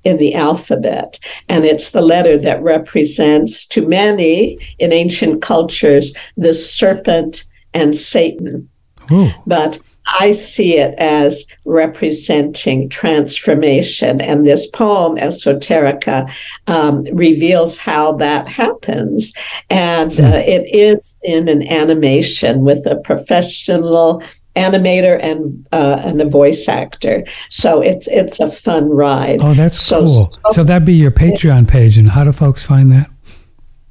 [0.04, 1.18] in the alphabet.
[1.48, 8.68] And it's the letter that represents, to many in ancient cultures, the serpent and Satan.
[9.10, 9.30] Ooh.
[9.46, 9.78] But
[10.20, 14.20] I see it as representing transformation.
[14.20, 16.30] And this poem, Esoterica,
[16.66, 19.32] um, reveals how that happens.
[19.70, 24.22] And uh, it is in an animation with a professional
[24.56, 27.24] animator and uh, and a voice actor.
[27.48, 29.40] So it's it's a fun ride.
[29.40, 30.38] Oh, that's so, cool.
[30.46, 31.96] So, so that'd be your Patreon page.
[31.96, 33.10] And how do folks find that?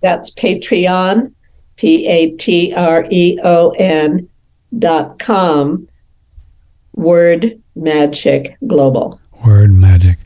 [0.01, 1.33] That's Patreon,
[1.77, 4.29] P A T R E O N
[4.77, 5.87] dot com,
[6.97, 9.21] Word Magic Global.
[9.45, 10.17] Word Magic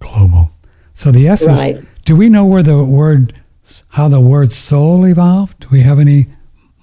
[0.00, 0.50] Global.
[0.94, 1.76] So the S right.
[1.76, 3.34] is, do we know where the word,
[3.90, 5.60] how the word soul evolved?
[5.60, 6.26] Do we have any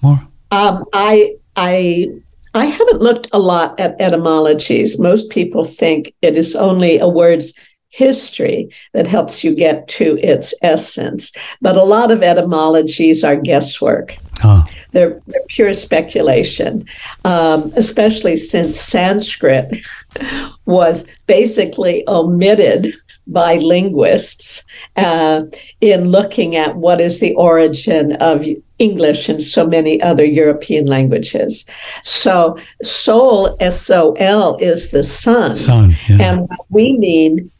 [0.00, 0.26] more?
[0.50, 2.08] Um, I, I
[2.54, 4.98] I haven't looked a lot at etymologies.
[4.98, 7.54] Most people think it is only a word's
[7.88, 11.32] history that helps you get to its essence.
[11.60, 14.16] But a lot of etymologies are guesswork.
[14.44, 14.66] Oh.
[14.92, 16.86] They're, they're, pure speculation,
[17.24, 19.84] um, especially since Sanskrit
[20.66, 22.94] was basically omitted
[23.26, 24.64] by linguists
[24.96, 25.42] uh,
[25.80, 28.44] in looking at what is the origin of
[28.78, 31.64] English and so many other European languages.
[32.02, 35.56] So, soul, S O L, is the sun.
[35.56, 36.18] Sun, yeah.
[36.20, 37.50] And we mean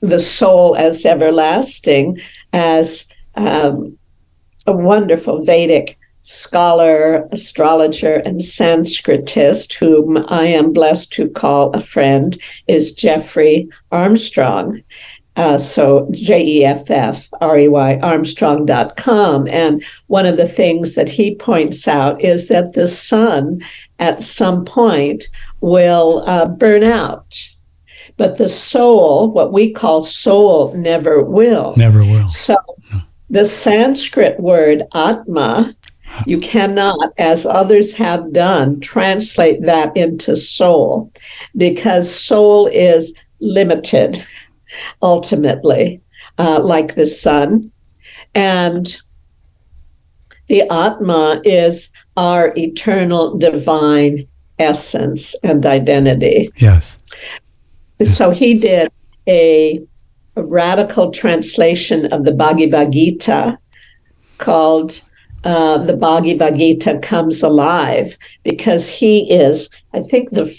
[0.00, 2.20] the soul as everlasting,
[2.52, 3.98] as um,
[4.66, 12.36] a wonderful Vedic scholar, astrologer, and Sanskritist, whom I am blessed to call a friend,
[12.66, 14.82] is Jeffrey Armstrong.
[15.36, 19.48] Uh, so J E F F R E Y Armstrong.com.
[19.48, 23.60] And one of the things that he points out is that the sun
[23.98, 25.24] at some point
[25.60, 27.36] will uh, burn out.
[28.16, 31.74] But the soul, what we call soul, never will.
[31.76, 32.28] Never will.
[32.28, 32.56] So
[33.28, 35.74] the Sanskrit word atma
[36.26, 41.10] you cannot, as others have done, translate that into soul
[41.56, 44.24] because soul is limited
[45.02, 46.00] ultimately,
[46.38, 47.70] uh, like the sun.
[48.34, 48.96] And
[50.48, 54.26] the Atma is our eternal divine
[54.58, 56.48] essence and identity.
[56.56, 56.98] Yes.
[58.04, 58.90] So he did
[59.26, 59.80] a,
[60.36, 63.58] a radical translation of the Bhagavad Gita
[64.38, 65.00] called
[65.44, 70.52] uh, the Bhagavad Gita comes alive because he is, I think, the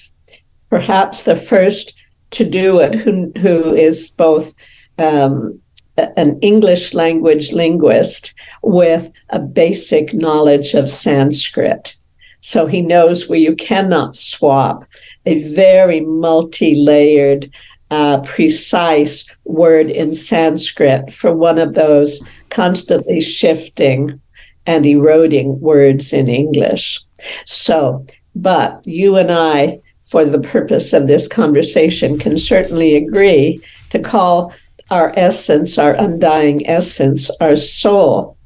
[0.70, 1.94] perhaps the first
[2.32, 4.54] to do it who who is both
[4.98, 5.60] um,
[5.98, 11.96] an English language linguist with a basic knowledge of Sanskrit.
[12.42, 14.86] So he knows where you cannot swap
[15.26, 17.50] a very multi-layered,
[17.90, 24.22] uh, precise word in Sanskrit for one of those constantly shifting
[24.66, 27.02] and eroding words in English.
[27.46, 28.06] So,
[28.36, 34.54] but you and I, for the purpose of this conversation, can certainly agree to call
[34.90, 38.38] our essence, our undying essence, our soul.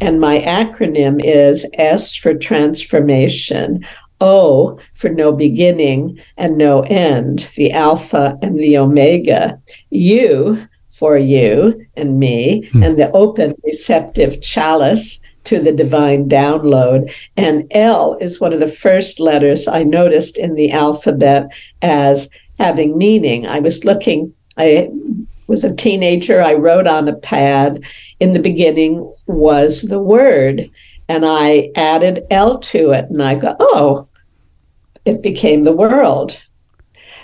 [0.00, 3.84] And my acronym is S for transformation,
[4.20, 9.60] O for no beginning and no end, the Alpha and the Omega,
[9.90, 12.82] U for you and me, hmm.
[12.82, 17.12] and the open receptive chalice to the divine download.
[17.36, 22.28] And L is one of the first letters I noticed in the alphabet as
[22.58, 23.46] having meaning.
[23.46, 24.90] I was looking, I
[25.46, 26.42] was a teenager.
[26.42, 27.82] I wrote on a pad.
[28.20, 30.70] In the beginning was the word,
[31.08, 34.08] and I added L to it, and I go, oh,
[35.06, 36.42] it became the world.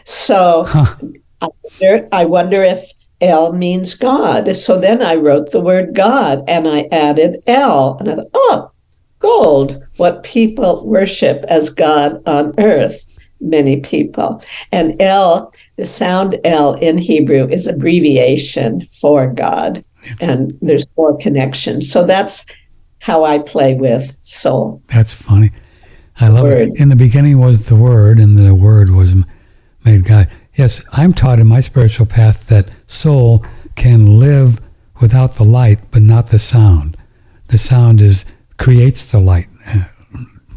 [0.04, 0.94] So huh.
[1.42, 2.90] I, wonder, I wonder if
[3.24, 4.54] L means God.
[4.56, 8.70] So then I wrote the word God, and I added L, and I thought, oh,
[9.18, 13.08] gold, what people worship as God on earth
[13.40, 14.42] many people.
[14.72, 19.84] And L, the sound L in Hebrew is abbreviation for God.
[20.20, 21.90] And there's four connections.
[21.90, 22.44] So that's
[22.98, 24.82] how I play with soul.
[24.88, 25.50] That's funny.
[26.20, 26.68] I love word.
[26.68, 26.80] it.
[26.80, 29.12] In the beginning was the Word, and the Word was
[29.84, 30.30] made God.
[30.54, 33.44] Yes, I'm taught in my spiritual path that soul
[33.76, 34.60] can live
[35.00, 36.96] without the light, but not the sound.
[37.48, 38.24] The sound is
[38.56, 39.48] creates the light,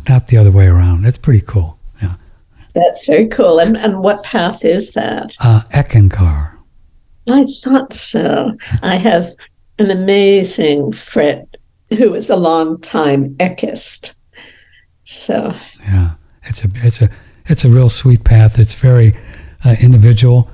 [0.08, 1.02] not the other way around.
[1.04, 1.80] That's pretty cool.
[2.02, 2.16] Yeah.
[2.74, 3.60] That's very cool.
[3.60, 5.36] And and what path is that?
[5.40, 6.54] Uh, Eckankar.
[7.30, 8.56] I thought so.
[8.82, 9.34] I have
[9.80, 11.58] an amazing friend
[11.90, 14.14] who is a long time Eckist.
[15.04, 16.12] So yeah,
[16.44, 17.10] it's a it's a
[17.46, 18.60] it's a real sweet path.
[18.60, 19.16] It's very
[19.66, 20.50] uh, individual.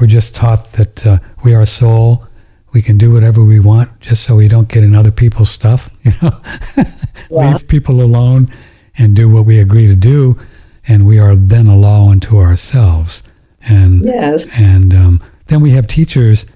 [0.00, 2.24] We're just taught that uh, we are soul.
[2.72, 5.90] We can do whatever we want, just so we don't get in other people's stuff.
[6.04, 6.40] You know,
[7.30, 7.52] yeah.
[7.52, 8.50] leave people alone
[8.96, 10.38] and do what we agree to do
[10.88, 13.22] and we are then a law unto ourselves.
[13.60, 14.48] And yes.
[14.58, 16.46] and um, then we have teachers,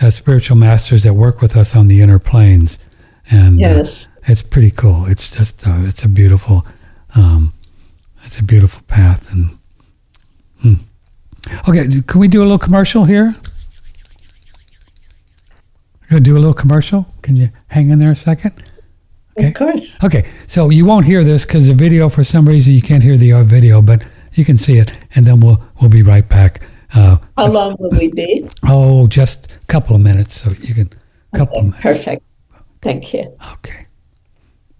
[0.00, 2.78] uh, spiritual masters that work with us on the inner planes,
[3.28, 5.06] and uh, yes, uh, it's pretty cool.
[5.06, 6.64] It's just uh, it's a beautiful,
[7.16, 7.52] um,
[8.24, 9.30] it's a beautiful path.
[9.32, 9.58] And.
[11.68, 13.34] Okay, can we do a little commercial here?
[16.08, 17.06] Gonna do a little commercial.
[17.22, 18.52] Can you hang in there a second?
[19.38, 19.48] Okay.
[19.48, 20.02] Of course.
[20.02, 23.16] Okay, so you won't hear this because the video, for some reason, you can't hear
[23.16, 24.02] the video, but
[24.34, 26.62] you can see it, and then we'll we'll be right back.
[26.94, 28.48] Uh, How long will we be?
[28.64, 30.90] Oh, just a couple of minutes, so you can.
[31.32, 32.24] Couple okay, Perfect.
[32.82, 33.36] Thank you.
[33.52, 33.86] Okay.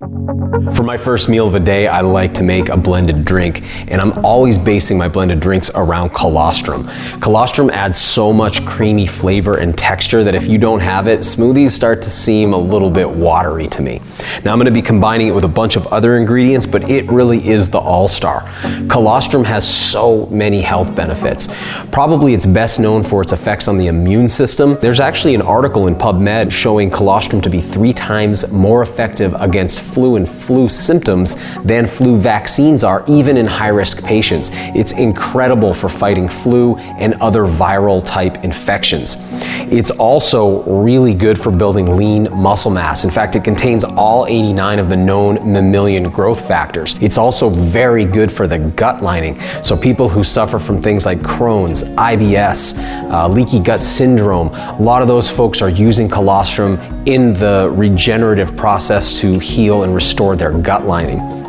[0.01, 4.01] For my first meal of the day, I like to make a blended drink, and
[4.01, 6.89] I'm always basing my blended drinks around colostrum.
[7.21, 11.73] Colostrum adds so much creamy flavor and texture that if you don't have it, smoothies
[11.73, 14.01] start to seem a little bit watery to me.
[14.43, 17.07] Now I'm going to be combining it with a bunch of other ingredients, but it
[17.11, 18.51] really is the all-star.
[18.89, 21.49] Colostrum has so many health benefits.
[21.93, 24.79] Probably it's best known for its effects on the immune system.
[24.81, 29.90] There's actually an article in PubMed showing colostrum to be three times more effective against
[29.95, 34.51] flu and flu symptoms than flu vaccines are, even in high risk patients.
[34.53, 39.17] It's incredible for fighting flu and other viral type infections.
[39.71, 43.05] It's also really good for building lean muscle mass.
[43.05, 46.97] In fact, it contains all 89 of the known mammalian growth factors.
[47.01, 49.39] It's also very good for the gut lining.
[49.63, 52.79] So, people who suffer from things like Crohn's, IBS,
[53.11, 58.57] uh, leaky gut syndrome, a lot of those folks are using colostrum in the regenerative
[58.57, 61.40] process to heal and restore their gut lining.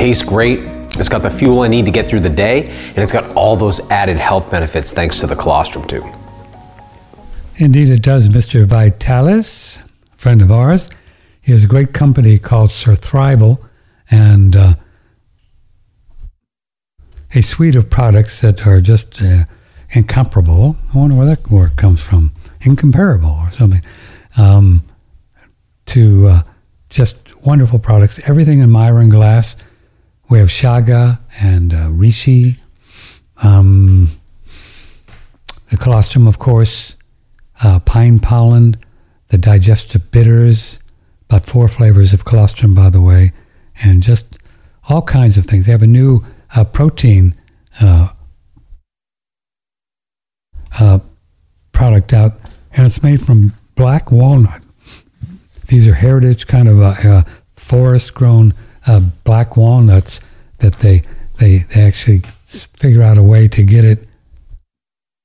[0.00, 0.60] Tastes great.
[0.98, 3.54] It's got the fuel I need to get through the day, and it's got all
[3.54, 6.02] those added health benefits thanks to the colostrum too.
[7.56, 8.64] Indeed, it does, Mr.
[8.64, 9.78] Vitalis,
[10.14, 10.88] a friend of ours.
[11.42, 13.62] He has a great company called Surthrival
[14.10, 14.74] and uh,
[17.34, 19.44] a suite of products that are just uh,
[19.90, 20.78] incomparable.
[20.94, 22.32] I wonder where that word comes from.
[22.62, 23.82] Incomparable or something.
[24.38, 24.82] Um,
[25.86, 26.42] to uh,
[26.88, 28.18] just wonderful products.
[28.24, 29.56] Everything in Miron glass
[30.30, 32.58] we have Chaga and uh, Reishi.
[33.42, 34.08] Um,
[35.70, 36.94] the colostrum, of course,
[37.62, 38.76] uh, pine pollen,
[39.28, 40.78] the digestive bitters,
[41.28, 43.32] about four flavors of colostrum, by the way,
[43.82, 44.24] and just
[44.88, 45.66] all kinds of things.
[45.66, 46.24] They have a new
[46.54, 47.34] uh, protein
[47.80, 48.10] uh,
[50.78, 51.00] uh,
[51.72, 52.34] product out,
[52.72, 54.62] and it's made from black walnut.
[55.66, 57.24] These are heritage kind of uh,
[57.56, 58.54] forest grown
[58.90, 60.20] uh, black walnuts
[60.58, 61.02] that they,
[61.38, 64.08] they they actually figure out a way to get it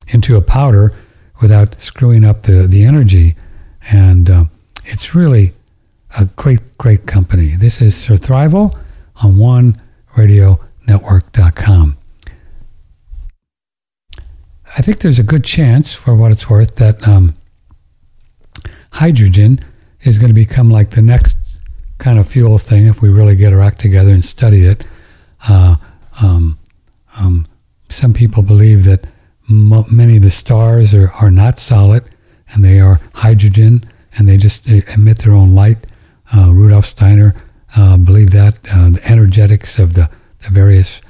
[0.07, 0.93] into a powder
[1.41, 3.35] without screwing up the the energy,
[3.91, 4.45] and uh,
[4.85, 5.53] it's really
[6.19, 7.55] a great great company.
[7.55, 8.77] This is Surthrival
[9.23, 9.81] on one
[10.15, 11.97] oneradionetwork.com.
[14.77, 17.35] I think there's a good chance, for what it's worth, that um,
[18.91, 19.63] hydrogen
[20.01, 21.35] is going to become like the next
[21.97, 24.83] kind of fuel thing if we really get our act together and study it.
[25.47, 25.75] Uh,
[26.21, 26.57] um,
[27.17, 27.45] um,
[27.89, 29.05] some people believe that
[29.47, 32.03] mo- many of the stars are, are not solid
[32.49, 33.83] and they are hydrogen
[34.17, 35.85] and they just emit their own light.
[36.35, 37.35] Uh, Rudolf Steiner
[37.75, 40.09] uh, believed that uh, the energetics of the,
[40.43, 41.01] the various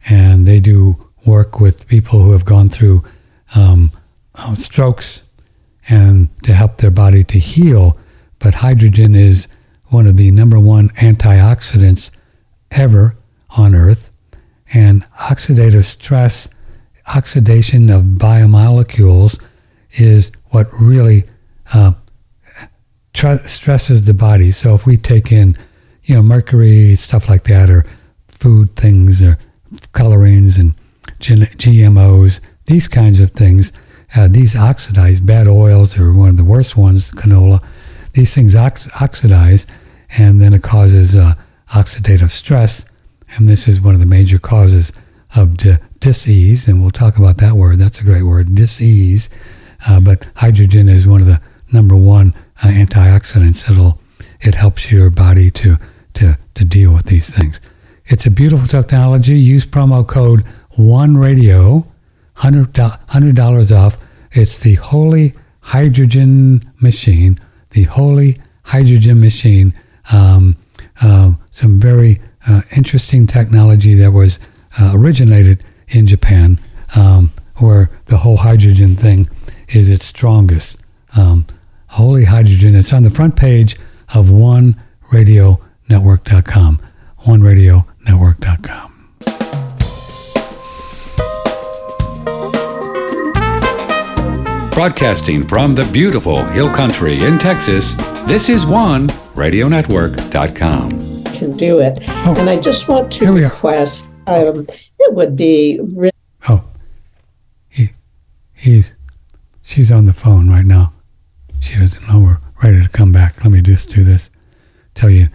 [0.07, 3.03] and they do work with people who have gone through
[3.55, 3.91] um,
[4.35, 5.21] uh, strokes
[5.89, 7.97] and to help their body to heal.
[8.39, 9.47] But hydrogen is
[9.85, 12.11] one of the number one antioxidants
[12.71, 13.15] ever
[13.51, 14.11] on Earth.
[14.73, 16.49] And oxidative stress,
[17.07, 19.41] oxidation of biomolecules,
[19.91, 21.23] is what really
[21.73, 21.93] uh,
[23.13, 24.51] tr- stresses the body.
[24.51, 25.57] So if we take in,
[26.03, 27.85] you know, mercury, stuff like that, or
[28.27, 29.37] food things, or
[29.93, 30.75] colorings and
[31.19, 33.71] GMOs, these kinds of things,
[34.15, 35.19] uh, these oxidize.
[35.19, 37.63] Bad oils are one of the worst ones, canola.
[38.13, 39.65] These things ox- oxidize,
[40.17, 41.33] and then it causes uh,
[41.73, 42.85] oxidative stress.
[43.35, 44.91] And this is one of the major causes
[45.35, 46.67] of di- disease.
[46.67, 47.79] And we'll talk about that word.
[47.79, 49.29] That's a great word, disease.
[49.87, 51.41] Uh, but hydrogen is one of the
[51.71, 53.69] number one uh, antioxidants.
[53.69, 53.99] It'll
[54.41, 55.77] it helps your body to
[56.15, 57.59] to to deal with these things.
[58.05, 59.37] It's a beautiful technology.
[59.37, 61.85] Use promo code One Radio
[62.37, 63.97] $100, dollars off.
[64.31, 67.39] It's the Holy Hydrogen Machine,
[67.71, 69.73] the Holy Hydrogen Machine.
[70.11, 70.55] Um,
[71.01, 74.39] uh, some very uh, interesting technology that was
[74.79, 76.59] uh, originated in Japan,
[76.95, 79.29] um, where the whole hydrogen thing
[79.69, 80.77] is its strongest.
[81.15, 81.45] Um,
[81.87, 82.75] Holy Hydrogen.
[82.75, 83.77] It's on the front page
[84.13, 86.79] of OneRadioNetwork.com.
[87.25, 88.96] OneRadioNetwork.com.
[94.77, 97.95] Broadcasting from the beautiful Hill Country in Texas,
[98.27, 101.23] this is OneRadioNetwork.com.
[101.33, 101.97] Can do it.
[102.07, 104.67] Oh, and I just want to request um,
[104.99, 105.79] it would be.
[105.81, 106.11] Re-
[106.47, 106.63] oh,
[107.67, 107.89] he,
[108.53, 108.91] he's,
[109.63, 110.93] she's on the phone right now.
[111.59, 113.43] She doesn't know we're ready to come back.
[113.43, 114.29] Let me just do this.
[114.93, 115.29] Tell you,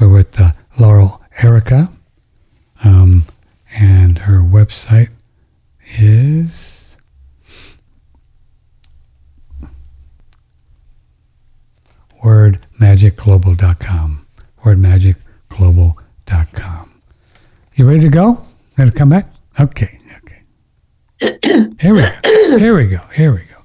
[0.00, 1.88] we're with uh, Laurel Airica,
[2.82, 3.22] um,
[3.76, 5.10] and her website
[6.00, 6.77] is
[12.22, 14.26] wordmagicglobal.com.
[14.62, 17.02] Wordmagicglobal.com.
[17.74, 18.40] You ready to go?
[18.76, 19.28] Ready to come back?
[19.60, 19.98] Okay.
[21.20, 21.20] Okay.
[21.80, 22.12] Here we go.
[22.58, 23.00] Here we go.
[23.14, 23.56] Here we go.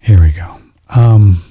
[0.00, 0.58] Here we go.
[0.90, 1.42] Um,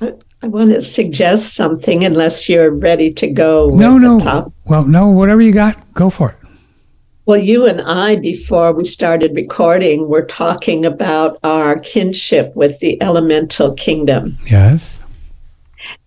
[0.00, 3.70] I want to suggest something unless you're ready to go.
[3.70, 4.52] No, no.
[4.66, 6.36] Well, no, whatever you got, go for it.
[7.26, 13.02] Well, you and I, before we started recording, were talking about our kinship with the
[13.02, 14.38] elemental kingdom.
[14.50, 15.00] Yes.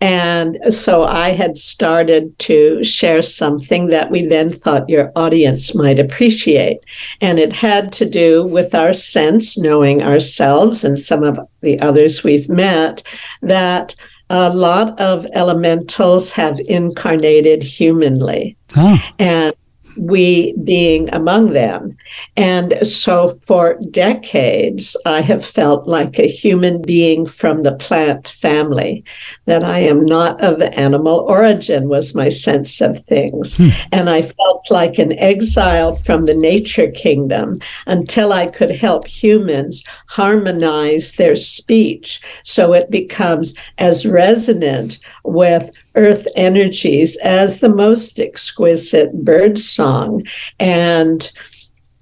[0.00, 5.98] And so I had started to share something that we then thought your audience might
[5.98, 6.78] appreciate.
[7.20, 12.22] And it had to do with our sense, knowing ourselves and some of the others
[12.22, 13.02] we've met,
[13.42, 13.94] that
[14.30, 18.56] a lot of elementals have incarnated humanly.
[18.76, 18.98] Oh.
[19.18, 19.54] And
[19.98, 21.96] we being among them.
[22.36, 29.04] And so for decades, I have felt like a human being from the plant family,
[29.46, 33.56] that I am not of animal origin, was my sense of things.
[33.56, 33.68] Hmm.
[33.92, 39.84] And I felt like an exile from the nature kingdom until I could help humans
[40.06, 49.12] harmonize their speech so it becomes as resonant with earth energies as the most exquisite
[49.24, 50.22] bird song
[50.58, 51.30] and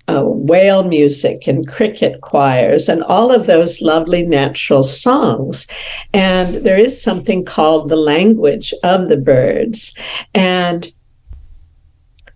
[0.09, 5.67] uh, whale music and cricket choirs and all of those lovely natural songs.
[6.13, 9.95] And there is something called the language of the birds.
[10.35, 10.93] And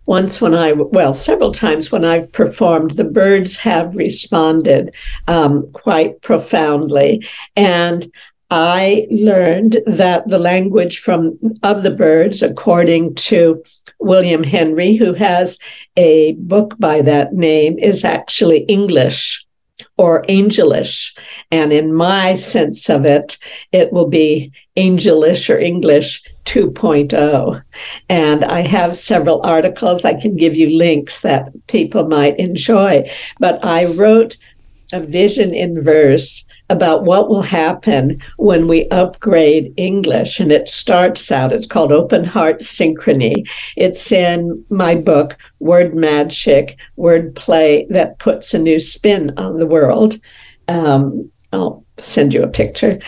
[0.07, 4.95] once when I, well, several times when I've performed, the birds have responded
[5.29, 7.27] um, quite profoundly.
[7.57, 8.11] And
[8.51, 13.63] I learned that the language from of the birds, according to
[14.01, 15.59] William Henry, who has
[15.97, 19.47] a book by that name, is actually English
[19.97, 21.17] or angelish.
[21.53, 23.39] And in my sense of it,
[23.71, 27.63] it will be angelish or English 2.0.
[28.09, 30.05] And I have several articles.
[30.05, 33.09] I can give you links that people might enjoy.
[33.39, 34.37] But I wrote
[34.93, 40.41] a vision in verse about what will happen when we upgrade English.
[40.41, 43.49] And it starts out, it's called Open Heart Synchrony.
[43.77, 49.67] It's in my book, Word Magic, Word Play that puts a new spin on the
[49.67, 50.17] world.
[50.67, 52.99] Um, I'll send you a picture.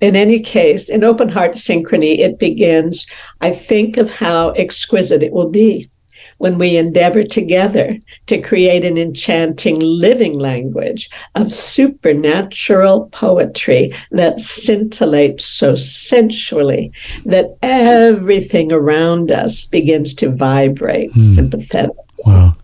[0.00, 3.06] In any case, in Open Heart Synchrony, it begins
[3.40, 5.90] I think of how exquisite it will be
[6.38, 15.42] when we endeavor together to create an enchanting living language of supernatural poetry that scintillates
[15.42, 16.92] so sensually
[17.24, 21.34] that everything around us begins to vibrate mm.
[21.34, 21.96] sympathetic.
[22.24, 22.56] Wow.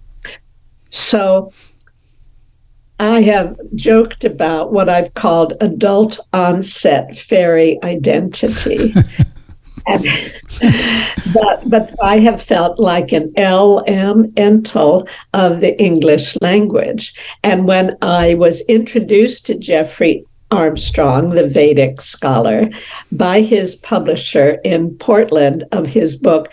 [0.90, 1.52] So
[3.00, 8.94] I have joked about what I've called adult onset fairy identity.
[9.86, 10.06] and,
[11.34, 17.14] but but I have felt like an elemental of the English language.
[17.42, 22.68] And when I was introduced to Jeffrey Armstrong, the Vedic scholar,
[23.10, 26.48] by his publisher in Portland of his book.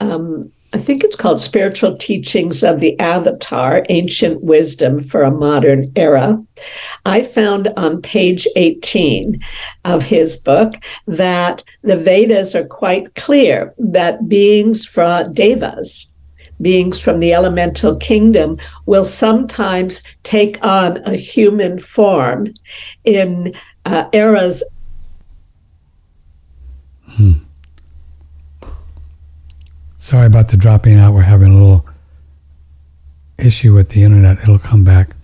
[0.00, 5.84] Um, I think it's called Spiritual Teachings of the Avatar Ancient Wisdom for a Modern
[5.94, 6.42] Era.
[7.04, 9.40] I found on page 18
[9.84, 10.74] of his book
[11.06, 16.12] that the Vedas are quite clear that beings from devas,
[16.60, 22.48] beings from the elemental kingdom, will sometimes take on a human form
[23.04, 23.54] in
[23.84, 24.64] uh, eras.
[27.04, 27.45] Hmm.
[30.06, 31.14] Sorry about the dropping out.
[31.14, 31.84] We're having a little
[33.38, 34.38] issue with the internet.
[34.40, 35.16] It'll come back.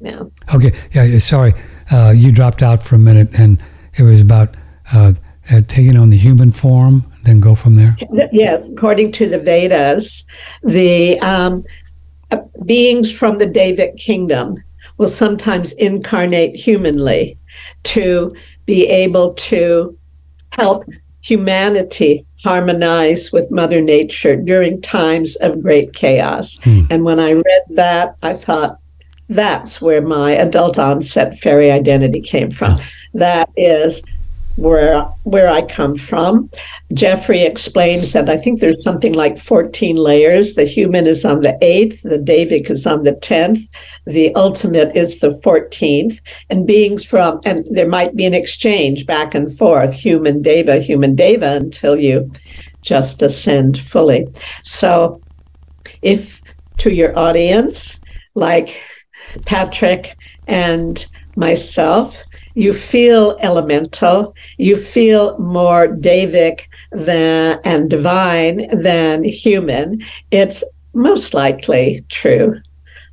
[0.00, 0.24] Yeah.
[0.54, 0.74] Okay.
[0.92, 1.18] Yeah.
[1.18, 1.54] Sorry.
[1.90, 3.58] Uh, you dropped out for a minute, and
[3.94, 4.54] it was about
[4.92, 5.14] uh,
[5.50, 7.10] uh, taking on the human form.
[7.22, 7.96] Then go from there.
[8.32, 10.26] Yes, according to the Vedas,
[10.62, 11.64] the um,
[12.32, 14.56] uh, beings from the Devic kingdom
[14.98, 17.38] will sometimes incarnate humanly
[17.84, 19.98] to be able to
[20.52, 20.84] help
[21.22, 26.58] humanity harmonize with Mother Nature during times of great chaos.
[26.62, 26.82] Hmm.
[26.90, 28.78] And when I read that, I thought,
[29.28, 32.78] that's where my adult onset fairy identity came from.
[33.14, 34.02] That is
[34.56, 36.50] where where I come from.
[36.92, 40.54] Jeffrey explains that I think there's something like 14 layers.
[40.54, 43.68] The human is on the eighth, the Devic is on the 10th,
[44.06, 49.34] the ultimate is the 14th, and beings from and there might be an exchange back
[49.34, 52.30] and forth, human deva, human deva, until you
[52.82, 54.26] just ascend fully.
[54.62, 55.20] So
[56.02, 56.40] if
[56.78, 58.00] to your audience,
[58.34, 58.80] like
[59.44, 62.22] Patrick and myself,
[62.56, 69.98] you feel elemental, you feel more Devic than and divine than human,
[70.30, 72.58] it's most likely true.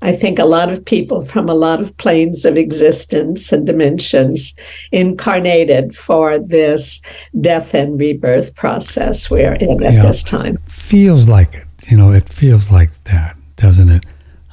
[0.01, 4.53] I think a lot of people from a lot of planes of existence and dimensions
[4.91, 7.01] incarnated for this
[7.39, 10.57] death and rebirth process we're in yeah, at this time.
[10.67, 11.67] Feels like it.
[11.89, 14.05] You know, it feels like that, doesn't it?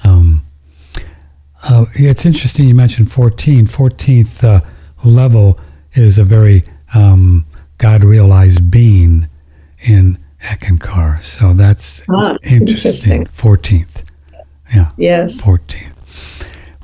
[0.02, 0.44] Um,
[1.62, 3.66] uh, it's interesting you mentioned 14.
[3.66, 4.60] 14th uh,
[5.04, 5.58] level
[5.92, 7.46] is a very um,
[7.78, 9.28] God realized being
[9.80, 11.22] in Eckankar.
[11.22, 13.26] So that's ah, interesting.
[13.26, 14.04] Fourteenth,
[14.74, 14.90] yeah.
[14.96, 15.40] Yes.
[15.40, 15.96] Fourteenth.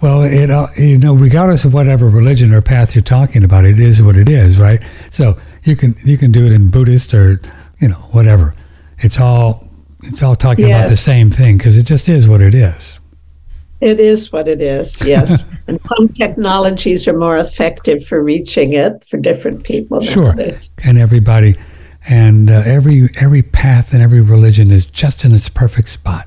[0.02, 3.80] Well, it uh, you know, regardless of whatever religion or path you're talking about, it
[3.80, 4.82] is what it is, right?
[5.10, 7.40] So you can you can do it in Buddhist or
[7.80, 8.54] you know whatever.
[8.98, 9.66] It's all
[10.02, 10.80] it's all talking yes.
[10.80, 13.00] about the same thing because it just is what it is.
[13.80, 15.44] It is what it is, yes.
[15.66, 20.00] and some technologies are more effective for reaching it for different people.
[20.00, 20.34] Sure,
[20.82, 21.56] and everybody,
[22.08, 26.26] and uh, every every path and every religion is just in its perfect spot,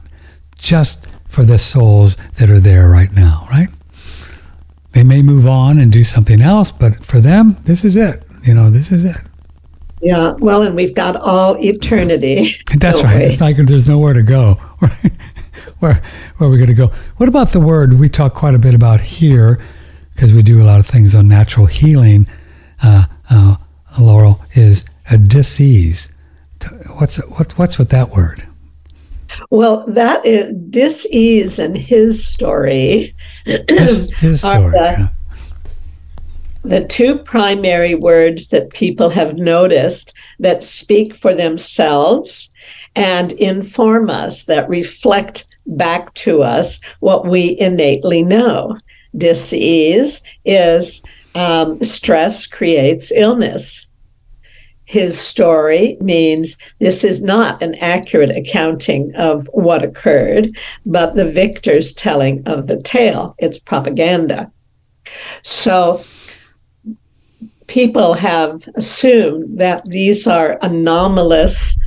[0.57, 3.47] just for the souls that are there right now.
[3.49, 3.69] Right?
[4.91, 8.23] They may move on and do something else, but for them, this is it.
[8.43, 9.17] You know, this is it.
[10.01, 12.57] Yeah, well, and we've got all eternity.
[12.77, 13.17] That's right.
[13.17, 13.23] We?
[13.23, 14.59] It's like there's nowhere to go.
[14.81, 15.11] Right?
[15.80, 16.01] Where
[16.38, 16.88] where we're going to go.
[17.17, 19.59] What about the word we talk quite a bit about here
[20.19, 22.27] because we do a lot of things on natural healing.
[22.84, 23.55] Uh, uh,
[23.97, 26.11] Laurel is a disease.
[26.97, 28.45] What's what, what's with that word?
[29.49, 33.15] Well, that is dis-ease and his story.
[33.45, 34.71] His, his story.
[34.71, 35.11] The,
[36.63, 42.51] the two primary words that people have noticed that speak for themselves
[42.93, 48.78] and inform us, that reflect back to us what we innately know.
[49.18, 51.01] Disease is
[51.36, 53.88] um, stress creates illness.
[54.86, 61.93] His story means this is not an accurate accounting of what occurred, but the victor's
[61.93, 63.36] telling of the tale.
[63.38, 64.51] It's propaganda.
[65.43, 66.03] So
[67.68, 71.80] people have assumed that these are anomalous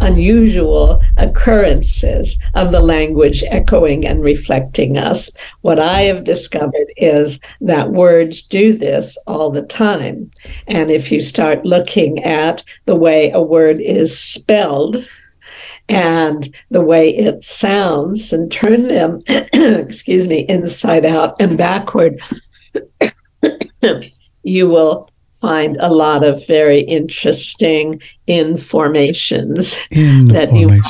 [0.00, 5.30] unusual occurrences of the language echoing and reflecting us.
[5.60, 10.30] What I have discovered is that words do this all the time.
[10.66, 15.04] And if you start looking at the way a word is spelled,
[15.88, 19.22] and the way it sounds and turn them,
[19.52, 22.20] excuse me, inside out and backward,
[24.44, 25.10] you will
[25.40, 30.80] find a lot of very interesting informations that you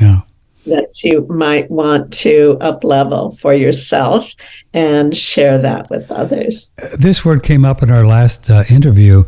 [0.00, 0.22] yeah
[0.68, 4.34] that you might want to up level for yourself
[4.74, 6.70] and share that with others.
[6.96, 9.24] This word came up in our last uh, interview,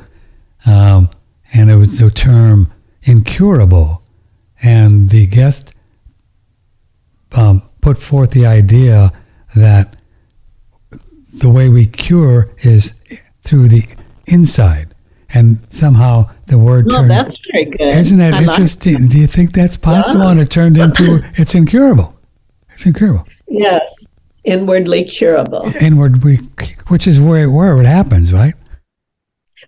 [0.67, 1.09] um,
[1.53, 2.73] and it was the term
[3.03, 4.03] incurable.
[4.63, 5.73] And the guest
[7.33, 9.13] um, put forth the idea
[9.55, 9.97] that
[11.33, 12.93] the way we cure is
[13.43, 13.85] through the
[14.27, 14.95] inside.
[15.33, 17.11] And somehow the word well, turned.
[17.11, 17.81] that's very good.
[17.81, 19.03] Isn't that I interesting?
[19.03, 20.25] Like Do you think that's possible?
[20.25, 20.31] Yeah.
[20.33, 22.17] And it turned into it's incurable.
[22.71, 23.27] It's incurable.
[23.47, 24.09] Yes,
[24.45, 25.71] inwardly curable.
[25.81, 26.37] Inwardly,
[26.89, 28.55] which is where where it happens, right?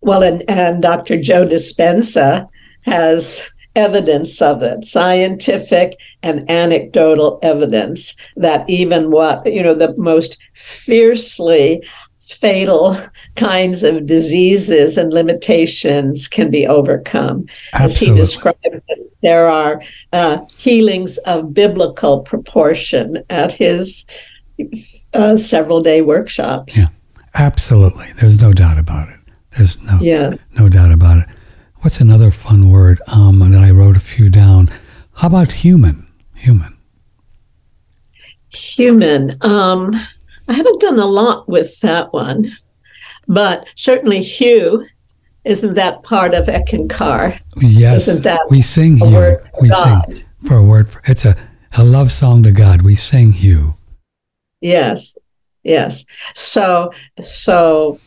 [0.01, 1.21] Well, and and Dr.
[1.21, 2.49] Joe Dispenza
[2.83, 10.39] has evidence of it, scientific and anecdotal evidence that even what you know the most
[10.55, 11.83] fiercely
[12.33, 12.97] fatal
[13.37, 17.47] kinds of diseases and limitations can be overcome.
[17.73, 17.85] Absolutely.
[17.85, 18.83] As he described it,
[19.23, 19.81] there are
[20.13, 24.05] uh, healings of biblical proportion at his
[25.15, 26.79] uh, several day workshops.
[26.79, 26.87] Yeah,
[27.35, 28.13] absolutely.
[28.21, 29.21] There's no doubt about it.
[29.57, 30.35] There's no yeah.
[30.59, 31.27] no doubt about it.
[31.81, 34.71] What's another fun word um, that I wrote a few down?
[35.15, 36.07] How about human?
[36.35, 36.77] Human.
[38.51, 39.37] Human.
[39.41, 39.93] Um,
[40.53, 42.53] I haven't done a lot with that one,
[43.27, 44.87] but certainly HU.
[45.47, 47.41] Isn't that part of Eckankar?
[47.57, 48.07] Yes.
[48.07, 49.39] Isn't that we sing HU.
[49.63, 50.15] We God?
[50.15, 50.91] sing for a word.
[50.91, 51.35] For, it's a,
[51.79, 52.83] a love song to God.
[52.83, 53.75] We sing HU.
[54.61, 55.17] Yes.
[55.63, 56.05] Yes.
[56.35, 56.93] So
[57.23, 57.99] so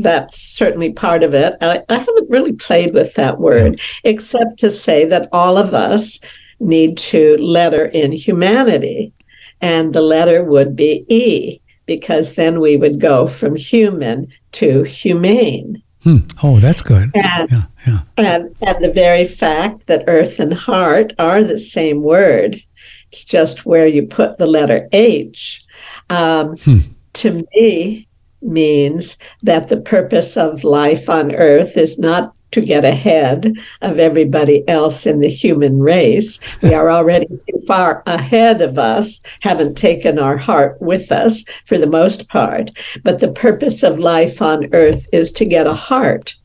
[0.00, 1.56] that's certainly part of it.
[1.60, 4.10] I, I haven't really played with that word, yeah.
[4.12, 6.20] except to say that all of us
[6.60, 9.12] need to letter in humanity,
[9.60, 11.59] and the letter would be E
[11.90, 15.82] because then we would go from human to humane.
[16.04, 16.18] Hmm.
[16.40, 17.10] Oh, that's good.
[17.16, 18.00] And, yeah, yeah.
[18.16, 22.62] And, and the very fact that earth and heart are the same word,
[23.08, 25.64] it's just where you put the letter H,
[26.10, 26.78] um, hmm.
[27.14, 28.06] to me
[28.40, 34.66] means that the purpose of life on earth is not to get ahead of everybody
[34.68, 36.38] else in the human race.
[36.62, 41.78] We are already too far ahead of us, haven't taken our heart with us for
[41.78, 42.70] the most part.
[43.02, 46.36] But the purpose of life on earth is to get a heart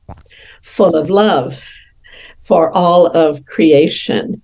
[0.61, 1.63] full of love
[2.37, 4.41] for all of creation.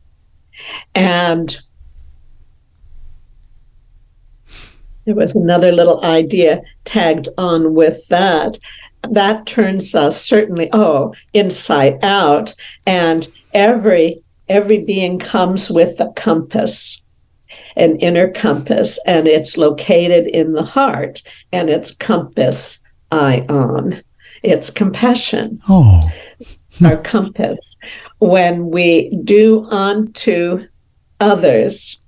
[0.95, 1.59] And
[5.05, 8.57] there was another little idea tagged on with that
[9.09, 12.53] that turns us certainly oh inside out.
[12.85, 17.01] And every every being comes with a compass
[17.77, 21.21] an inner compass and it's located in the heart
[21.53, 22.79] and it's compass
[23.11, 24.03] ion
[24.43, 25.61] it's compassion.
[25.69, 26.01] Oh.
[26.83, 27.77] Our compass.
[28.19, 30.67] When we do unto
[31.19, 31.99] others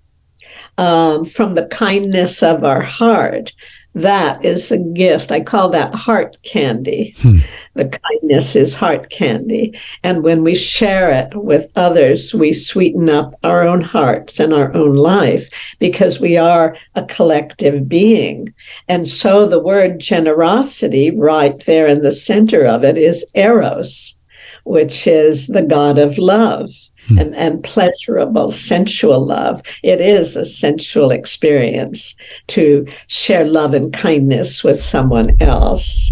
[0.78, 3.54] um, from the kindness of our heart
[3.96, 5.32] that is a gift.
[5.32, 7.16] I call that heart candy.
[7.20, 7.39] Hmm.
[7.76, 9.78] The kindness is heart candy.
[10.04, 14.74] And when we share it with others, we sweeten up our own hearts and our
[14.76, 18.54] own life because we are a collective being.
[18.88, 24.18] And so the word generosity, right there in the center of it, is eros,
[24.66, 26.70] which is the God of love
[27.08, 27.18] hmm.
[27.18, 29.62] and, and pleasurable, sensual love.
[29.84, 32.16] It is a sensual experience
[32.47, 36.12] to share love and kindness with someone else.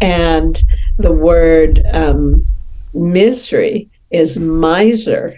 [0.00, 0.60] And
[0.98, 2.46] the word um,
[2.94, 5.36] misery is miser,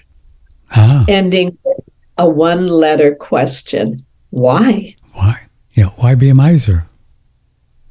[0.71, 1.05] ah.
[1.09, 1.89] ending with
[2.19, 4.97] a one letter question why?
[5.13, 5.43] Why?
[5.75, 6.87] Yeah, why be a miser?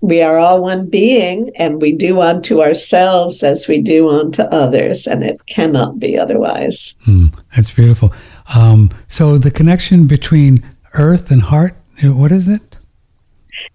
[0.01, 5.07] We are all one being and we do unto ourselves as we do unto others,
[5.07, 6.95] and it cannot be otherwise.
[7.07, 8.13] Mm, that's beautiful.
[8.53, 10.57] Um, so the connection between
[10.95, 12.77] earth and heart, what is it?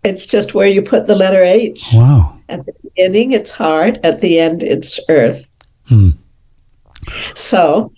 [0.03, 1.91] It's just where you put the letter H.
[1.95, 2.39] Wow.
[2.49, 3.99] At the beginning, it's heart.
[4.03, 5.53] At the end, it's earth.
[5.89, 6.11] Hmm.
[7.35, 7.93] So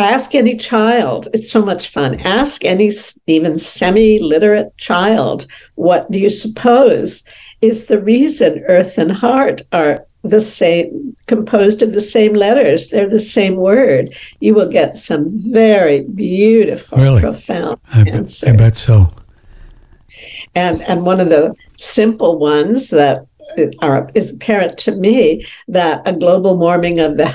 [0.00, 1.28] ask any child.
[1.32, 2.20] It's so much fun.
[2.20, 2.90] Ask any
[3.26, 7.22] even semi literate child, what do you suppose
[7.60, 12.88] is the reason earth and heart are the same, composed of the same letters?
[12.88, 14.14] They're the same word.
[14.40, 17.20] You will get some very beautiful, really?
[17.20, 18.40] profound I answers.
[18.40, 19.12] Bet, I bet so.
[20.54, 23.26] And, and one of the simple ones that
[23.58, 27.34] uh, are, is apparent to me that a global warming of the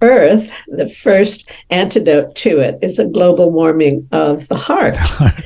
[0.00, 4.96] Earth, the first antidote to it is a global warming of the heart.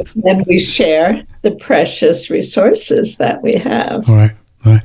[0.14, 4.08] then we share the precious resources that we have.
[4.08, 4.32] Right,
[4.64, 4.82] right.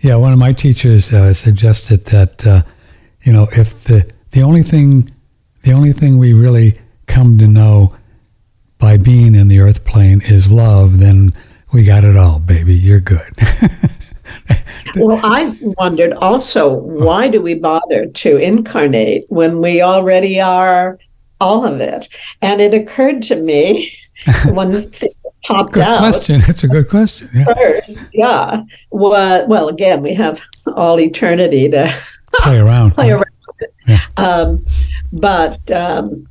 [0.00, 2.62] Yeah, one of my teachers uh, suggested that uh,
[3.22, 5.10] you know if the the only thing
[5.62, 7.94] the only thing we really come to know
[8.78, 11.32] by being in the earth plane is love, then
[11.72, 12.74] we got it all, baby.
[12.74, 13.32] You're good.
[14.96, 20.98] well, I've wondered also why do we bother to incarnate when we already are
[21.40, 22.08] all of it?
[22.42, 23.96] And it occurred to me
[24.46, 25.10] one thing
[25.44, 25.98] popped good out.
[25.98, 26.42] Question.
[26.48, 27.28] It's a good question.
[27.34, 27.54] Yeah.
[27.54, 28.62] First, yeah.
[28.90, 30.40] Well, well, again, we have
[30.74, 31.94] all eternity to
[32.34, 32.92] play around.
[32.92, 33.24] play around.
[33.86, 34.00] Yeah.
[34.16, 34.64] Um,
[35.12, 36.26] but um,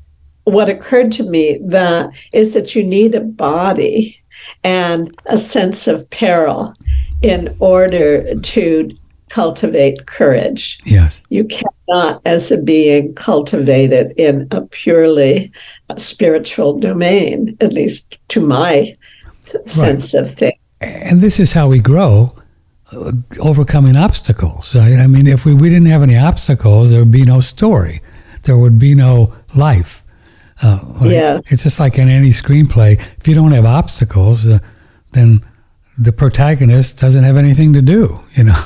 [0.45, 4.19] what occurred to me that is that you need a body
[4.63, 6.73] and a sense of peril
[7.23, 8.95] in order to
[9.29, 10.79] cultivate courage.
[10.85, 11.19] Yes.
[11.29, 15.51] You cannot, as a being, cultivate it in a purely
[15.97, 18.95] spiritual domain, at least to my
[19.45, 20.59] th- sense of things.
[20.81, 22.35] And this is how we grow.
[22.91, 24.75] Uh, overcoming obstacles.
[24.75, 24.99] Right?
[24.99, 28.01] I mean, if we, we didn't have any obstacles, there would be no story.
[28.43, 30.03] There would be no life.
[30.61, 30.79] Uh?
[31.01, 31.39] Yeah.
[31.47, 33.01] It's just like in any screenplay.
[33.17, 34.59] If you don't have obstacles, uh,
[35.13, 35.39] then
[35.97, 38.63] the protagonist doesn't have anything to do, you know.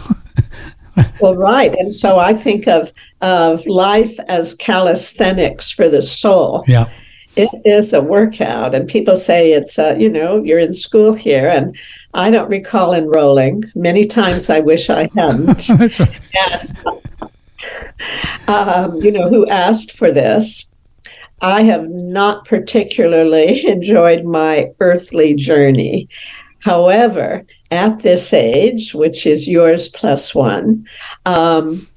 [1.21, 1.73] well, right.
[1.75, 6.63] And so I think of of life as calisthenics for the soul.
[6.67, 6.89] Yeah.
[7.35, 11.47] It is a workout, and people say it's, uh, you know, you're in school here,
[11.47, 11.77] and
[12.15, 13.63] I don't recall enrolling.
[13.75, 15.45] Many times I wish I hadn't.
[15.67, 16.19] That's right.
[18.47, 20.67] And, um, you know, who asked for this?
[21.41, 26.09] I have not particularly enjoyed my earthly journey.
[26.67, 30.85] However, at this age, which is yours plus one,
[31.25, 31.87] um,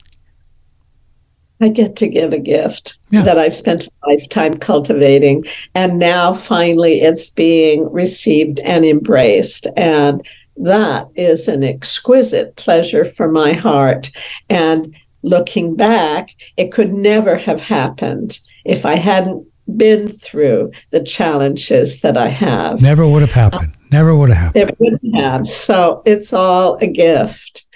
[1.61, 3.23] I get to give a gift yeah.
[3.23, 5.45] that I've spent a lifetime cultivating.
[5.75, 9.66] And now finally it's being received and embraced.
[9.77, 10.25] And
[10.59, 14.12] that is an exquisite pleasure for my heart.
[14.49, 19.45] And looking back, it could never have happened if I hadn't
[19.77, 22.81] been through the challenges that I have.
[22.81, 23.75] Never would have happened.
[23.91, 24.70] Never would have happened.
[24.70, 25.49] It wouldn't have.
[25.49, 27.66] So it's all a gift.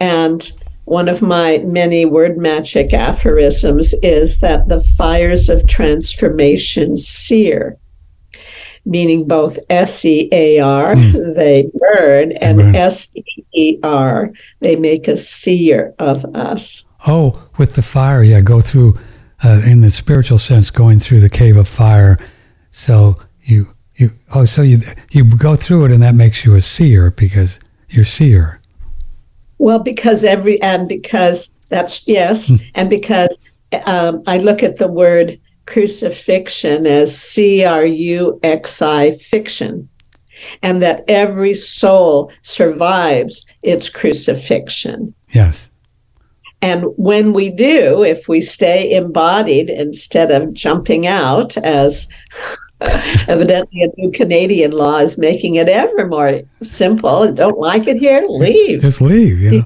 [0.00, 0.50] And
[0.84, 7.78] one of my many word magic aphorisms is that the fires of transformation sear,
[8.84, 11.34] meaning both S E A R, mm.
[11.34, 13.22] they burn, and S E
[13.54, 16.84] E R, they make a seer of us.
[17.06, 18.98] Oh, with the fire, yeah, go through,
[19.42, 22.18] uh, in the spiritual sense, going through the cave of fire.
[22.70, 24.80] So you, you, oh, so you,
[25.10, 28.60] you go through it, and that makes you a seer because you're seer.
[29.58, 32.64] Well, because every, and because that's, yes, mm.
[32.74, 33.40] and because
[33.86, 39.88] um, I look at the word crucifixion as C R U X I fiction,
[40.62, 45.14] and that every soul survives its crucifixion.
[45.30, 45.70] Yes.
[46.60, 52.08] And when we do, if we stay embodied instead of jumping out, as
[53.28, 57.30] evidently a new Canadian law is making it ever more simple.
[57.32, 58.24] Don't like it here?
[58.28, 58.82] Leave.
[58.82, 59.64] Just leave, you know.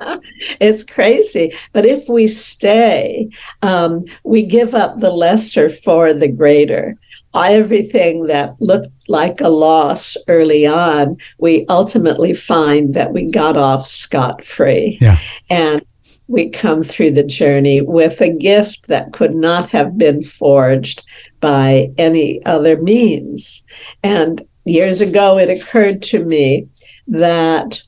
[0.60, 1.52] It's crazy.
[1.72, 3.28] But if we stay,
[3.62, 6.96] um, we give up the lesser for the greater.
[7.34, 13.88] Everything that looked like a loss early on, we ultimately find that we got off
[13.88, 14.98] scot free.
[15.00, 15.18] Yeah.
[15.50, 15.84] And
[16.28, 21.04] we come through the journey with a gift that could not have been forged
[21.40, 23.62] by any other means.
[24.02, 26.68] And years ago, it occurred to me
[27.06, 27.82] that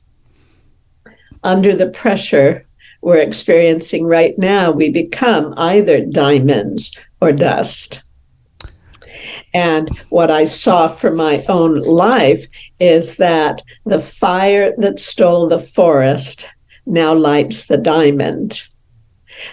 [1.43, 2.65] under the pressure
[3.01, 8.03] we're experiencing right now, we become either diamonds or dust.
[9.53, 12.45] And what I saw from my own life
[12.79, 16.47] is that the fire that stole the forest
[16.85, 18.67] now lights the diamond.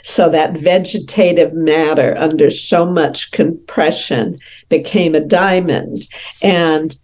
[0.02, 6.06] So that vegetative matter under so much compression became a diamond.
[6.42, 6.96] And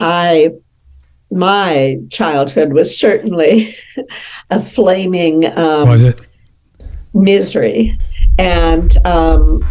[0.00, 0.50] I,
[1.30, 3.76] my childhood was certainly
[4.50, 6.26] a flaming um, Was it?
[7.14, 7.98] misery.
[8.38, 9.64] And um,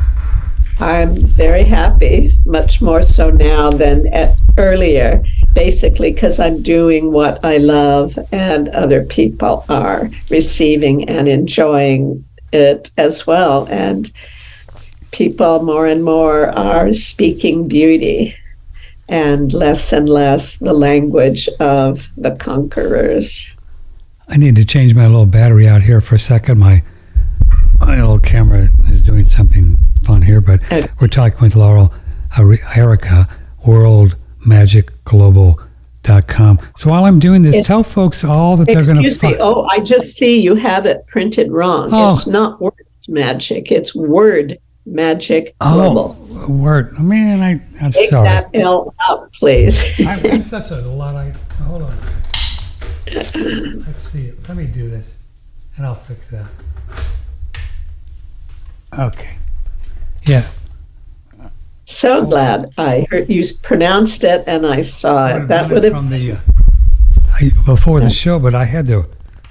[0.80, 7.44] I'm very happy, much more so now than at, earlier, basically because I'm doing what
[7.46, 12.26] I love and other people are receiving and enjoying
[12.56, 13.66] it as well.
[13.70, 14.12] And
[15.12, 18.36] people more and more are speaking beauty
[19.08, 23.48] and less and less the language of the conquerors.
[24.28, 26.58] I need to change my little battery out here for a second.
[26.60, 26.82] My
[27.80, 30.88] my little camera is doing something fun here, but Okay.
[31.00, 31.94] we're talking with Laurel
[32.38, 32.62] Ari-
[36.06, 36.60] Worldmagicglobal.com.
[36.78, 39.30] So while I'm doing this, tell folks all that they're going to Excuse me.
[39.32, 39.42] find.
[39.42, 41.90] Oh, I just see you have it printed wrong.
[41.92, 42.12] Oh.
[42.12, 42.74] It's not word
[43.08, 43.72] magic.
[43.72, 46.18] It's word magic global.
[46.32, 46.98] Oh, word.
[47.00, 48.26] Man, I, I'm Take sorry.
[48.28, 49.82] that L out, please.
[50.00, 51.36] I, I'm such a Luddite.
[51.64, 51.98] Hold on.
[53.14, 54.32] Let's see.
[54.48, 55.16] Let me do this,
[55.78, 56.48] and I'll fix that.
[58.98, 59.38] Okay.
[60.24, 60.48] Yeah.
[61.86, 65.48] So glad I heard you pronounced it and I saw I it.
[65.48, 66.38] That done would have from the uh,
[67.34, 69.08] I, before the show, but I had the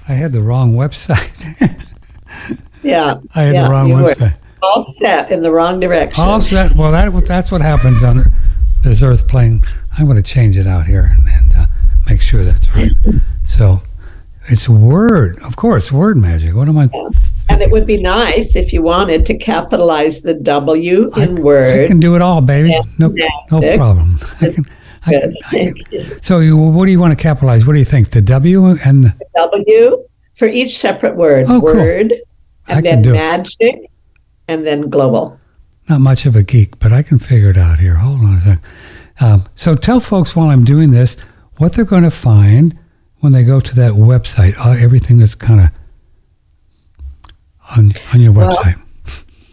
[0.07, 1.31] I had the wrong website.
[2.83, 3.19] yeah.
[3.33, 4.37] I had yeah, the wrong website.
[4.61, 6.23] all set in the wrong direction.
[6.23, 6.75] All set.
[6.75, 8.31] Well, that that's what happens on
[8.83, 9.63] this Earth plane.
[9.97, 11.65] I'm going to change it out here and, and uh,
[12.07, 12.91] make sure that's right.
[13.45, 13.81] So
[14.47, 16.53] it's word, of course, word magic.
[16.53, 16.89] What am I?
[17.49, 21.85] and it would be nice if you wanted to capitalize the W in I Word.
[21.85, 22.77] I can do it all, baby.
[22.97, 23.13] No,
[23.51, 24.19] no problem.
[24.41, 24.65] I can.
[25.07, 26.21] I can, I can.
[26.23, 27.65] So, you, what do you want to capitalize?
[27.65, 28.09] What do you think?
[28.09, 31.45] The W and the, W for each separate word.
[31.47, 31.75] Oh, cool.
[31.75, 32.13] word,
[32.67, 33.13] I and then do it.
[33.13, 33.75] magic,
[34.47, 35.39] and then global.
[35.87, 37.95] not much of a geek, but I can figure it out here.
[37.95, 38.61] Hold on a second.
[39.21, 41.15] Um, so tell folks while I'm doing this
[41.57, 42.77] what they're going to find
[43.19, 44.55] when they go to that website.
[44.57, 45.69] Uh, everything that's kind of
[47.77, 48.81] on on your Well, website.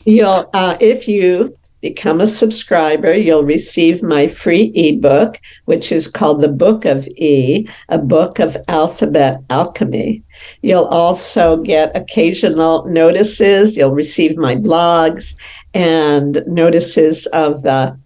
[0.05, 6.41] You'll, uh, if you become a subscriber, you'll receive my free ebook, which is called
[6.41, 10.23] The Book of E, a book of alphabet alchemy.
[10.63, 13.77] You'll also get occasional notices.
[13.77, 15.35] You'll receive my blogs
[15.75, 17.99] and notices of the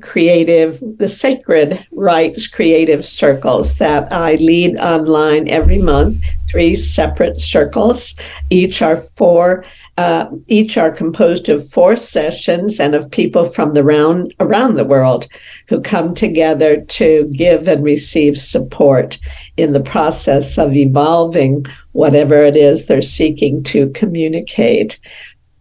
[0.00, 8.14] creative, the sacred rites creative circles that I lead online every month, three separate circles.
[8.50, 9.64] Each are four
[9.96, 14.84] uh, each are composed of four sessions and of people from the round around the
[14.84, 15.28] world
[15.68, 19.18] who come together to give and receive support
[19.56, 24.98] in the process of evolving whatever it is they're seeking to communicate.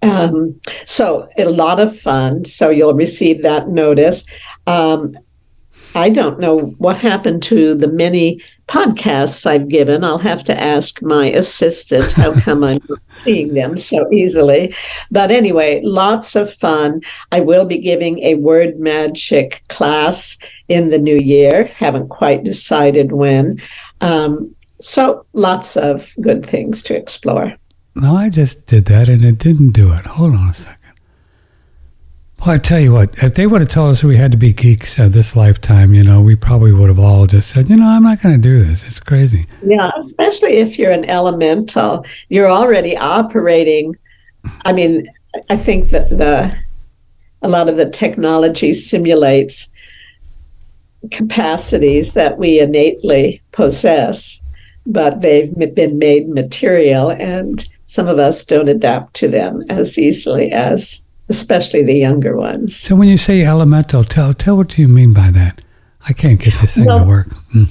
[0.04, 2.46] Um, so a lot of fun.
[2.46, 4.26] So you'll receive that notice.
[4.68, 5.16] Um,
[5.96, 10.04] I don't know what happened to the many podcasts I've given.
[10.04, 14.74] I'll have to ask my assistant how come I'm not seeing them so easily.
[15.12, 17.02] But anyway, lots of fun.
[17.32, 21.66] I will be giving a word magic class in the new year.
[21.66, 23.62] Haven't quite decided when.
[24.02, 27.56] Um, so lots of good things to explore.
[27.96, 30.06] No, I just did that and it didn't do it.
[30.06, 30.78] Hold on a second.
[32.40, 34.52] Well, I tell you what, if they would have told us we had to be
[34.52, 37.88] geeks uh, this lifetime, you know, we probably would have all just said, you know,
[37.88, 38.84] I'm not going to do this.
[38.84, 39.46] It's crazy.
[39.64, 43.96] Yeah, especially if you're an elemental, you're already operating.
[44.66, 45.10] I mean,
[45.50, 46.54] I think that the
[47.44, 49.70] a lot of the technology simulates
[51.12, 54.42] capacities that we innately possess,
[54.86, 60.52] but they've been made material, and some of us don't adapt to them as easily
[60.52, 62.76] as, especially the younger ones.
[62.76, 65.62] So when you say elemental, tell tell what do you mean by that?
[66.08, 67.34] I can't get this thing to work.
[67.52, 67.66] Hmm.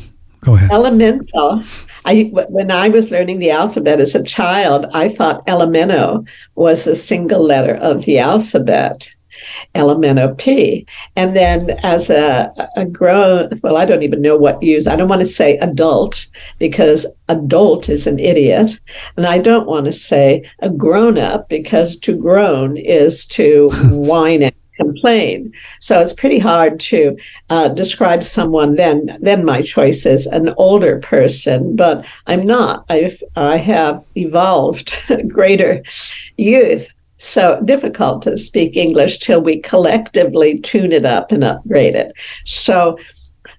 [0.44, 0.70] Go ahead.
[0.72, 1.62] Elemental.
[2.04, 6.26] I when I was learning the alphabet as a child, I thought elemento
[6.56, 9.08] was a single letter of the alphabet,
[9.74, 10.86] elemento P.
[11.16, 14.86] And then as a, a grown, well, I don't even know what use.
[14.86, 16.26] I don't want to say adult
[16.58, 18.78] because adult is an idiot,
[19.16, 24.42] and I don't want to say a grown up because to groan is to whine
[24.42, 25.52] and complain.
[25.80, 27.16] So it's pretty hard to
[27.50, 28.74] uh, describe someone.
[28.74, 32.84] Then, then my choice is an older person, but I'm not.
[32.88, 34.94] I've I have evolved
[35.28, 35.82] greater
[36.36, 36.92] youth.
[37.22, 42.12] So difficult to speak English till we collectively tune it up and upgrade it.
[42.44, 42.98] So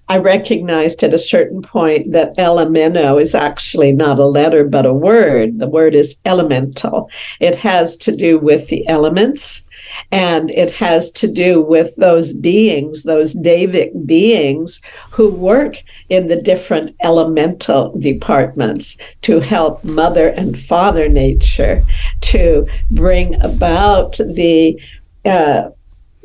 [0.08, 4.92] I recognized at a certain point that elemento is actually not a letter, but a
[4.92, 5.58] word.
[5.58, 7.10] The word is elemental.
[7.40, 9.66] It has to do with the elements
[10.10, 16.40] and it has to do with those beings, those Devic beings who work in the
[16.40, 21.82] different elemental departments to help Mother and Father Nature
[22.22, 24.80] to bring about the
[25.24, 25.70] uh,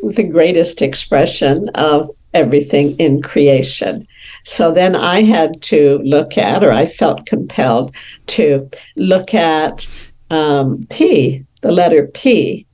[0.04, 4.08] the greatest expression of everything in creation.
[4.44, 7.96] So then I had to look at, or I felt compelled
[8.28, 9.88] to look at
[10.30, 12.66] um, P, the letter P,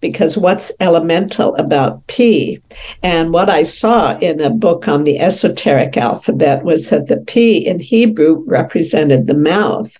[0.00, 2.60] because what's elemental about P?
[3.02, 7.66] And what I saw in a book on the esoteric alphabet was that the P
[7.66, 9.96] in Hebrew represented the mouth.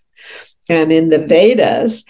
[0.68, 2.04] And in the Vedas,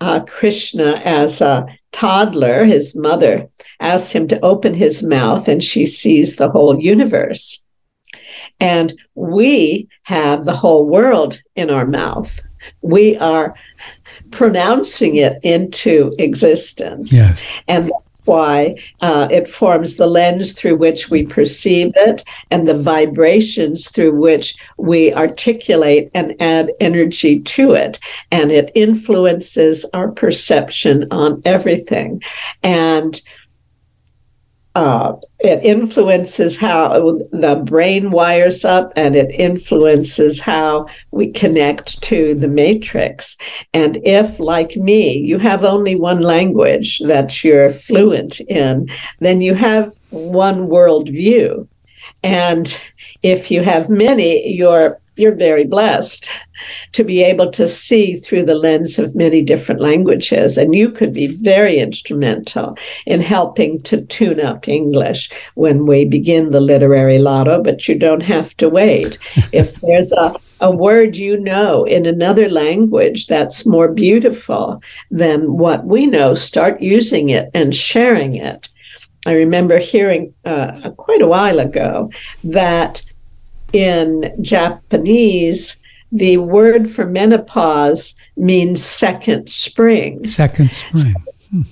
[0.00, 3.48] uh, Krishna, as a toddler, his mother
[3.80, 7.62] asks him to open his mouth, and she sees the whole universe.
[8.58, 12.40] And we have the whole world in our mouth.
[12.82, 13.54] We are
[14.30, 17.12] pronouncing it into existence.
[17.12, 17.46] Yes.
[17.68, 17.90] And
[18.30, 24.14] why uh, it forms the lens through which we perceive it and the vibrations through
[24.14, 27.98] which we articulate and add energy to it.
[28.30, 32.22] And it influences our perception on everything.
[32.62, 33.20] And
[34.74, 42.34] uh, it influences how the brain wires up and it influences how we connect to
[42.34, 43.36] the matrix.
[43.74, 48.88] And if, like me, you have only one language that you're fluent in,
[49.18, 51.66] then you have one worldview.
[52.22, 52.76] And
[53.22, 56.30] if you have many, you're you're very blessed
[56.92, 60.58] to be able to see through the lens of many different languages.
[60.58, 62.76] And you could be very instrumental
[63.06, 68.22] in helping to tune up English when we begin the literary lotto, but you don't
[68.22, 69.18] have to wait.
[69.52, 75.84] if there's a, a word you know in another language that's more beautiful than what
[75.84, 78.68] we know, start using it and sharing it.
[79.26, 82.10] I remember hearing uh, quite a while ago
[82.42, 83.02] that
[83.72, 85.80] in Japanese,
[86.12, 90.24] the word for menopause means second spring.
[90.26, 91.14] Second spring.
[91.50, 91.62] Hmm.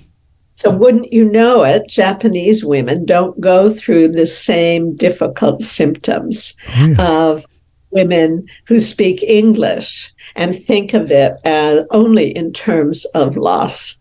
[0.53, 6.95] So, wouldn't you know it, Japanese women don't go through the same difficult symptoms really?
[6.97, 7.45] of
[7.91, 13.99] women who speak English and think of it as only in terms of loss.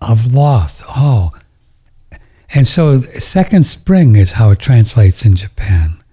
[0.00, 0.82] Of loss.
[0.88, 1.32] Oh.
[2.54, 6.03] And so, second spring is how it translates in Japan.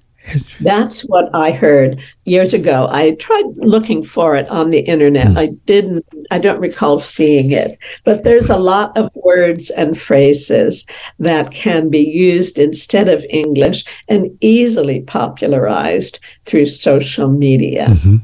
[0.61, 2.87] That's what I heard years ago.
[2.91, 5.27] I tried looking for it on the internet.
[5.27, 5.37] Mm.
[5.37, 10.85] I didn't, I don't recall seeing it, but there's a lot of words and phrases
[11.19, 17.87] that can be used instead of English and easily popularized through social media.
[17.87, 18.17] Mm-hmm.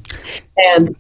[0.58, 0.96] And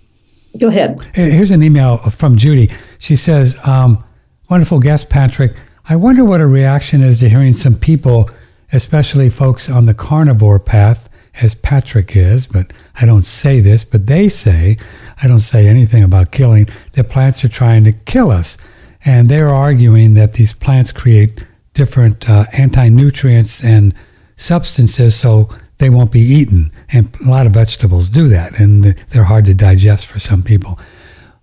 [0.57, 0.99] go ahead.
[1.14, 2.72] Here's an email from Judy.
[2.99, 4.03] She says, um,
[4.49, 5.56] Wonderful guest, Patrick.
[5.90, 8.30] I wonder what a reaction is to hearing some people
[8.72, 11.10] especially folks on the carnivore path,
[11.41, 14.77] as Patrick is, but I don't say this, but they say,
[15.22, 18.57] I don't say anything about killing, that plants are trying to kill us.
[19.06, 23.94] And they're arguing that these plants create different uh, anti nutrients and
[24.35, 26.72] substances so they won't be eaten.
[26.91, 30.80] And a lot of vegetables do that, and they're hard to digest for some people.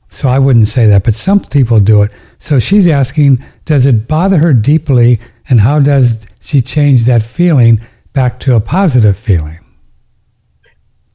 [0.09, 2.11] So I wouldn't say that, but some people do it.
[2.39, 7.81] So she's asking, does it bother her deeply, and how does she changed that feeling
[8.13, 9.61] back to a positive feeling.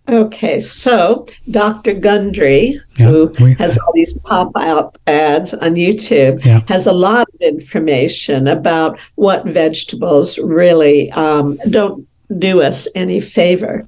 [0.10, 1.94] Okay, so Dr.
[1.94, 6.62] Gundry, yeah, who we, has all these pop out ads on YouTube, yeah.
[6.68, 12.08] has a lot of information about what vegetables really um, don't
[12.40, 13.88] do us any favor.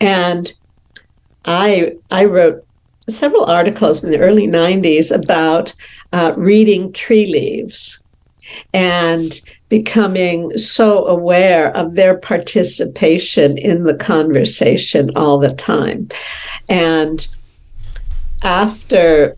[0.00, 0.52] And
[1.44, 2.66] I I wrote
[3.08, 5.72] several articles in the early 90s about
[6.12, 8.02] uh, reading tree leaves
[8.72, 16.08] and becoming so aware of their participation in the conversation all the time.
[16.68, 17.26] And
[18.42, 19.36] after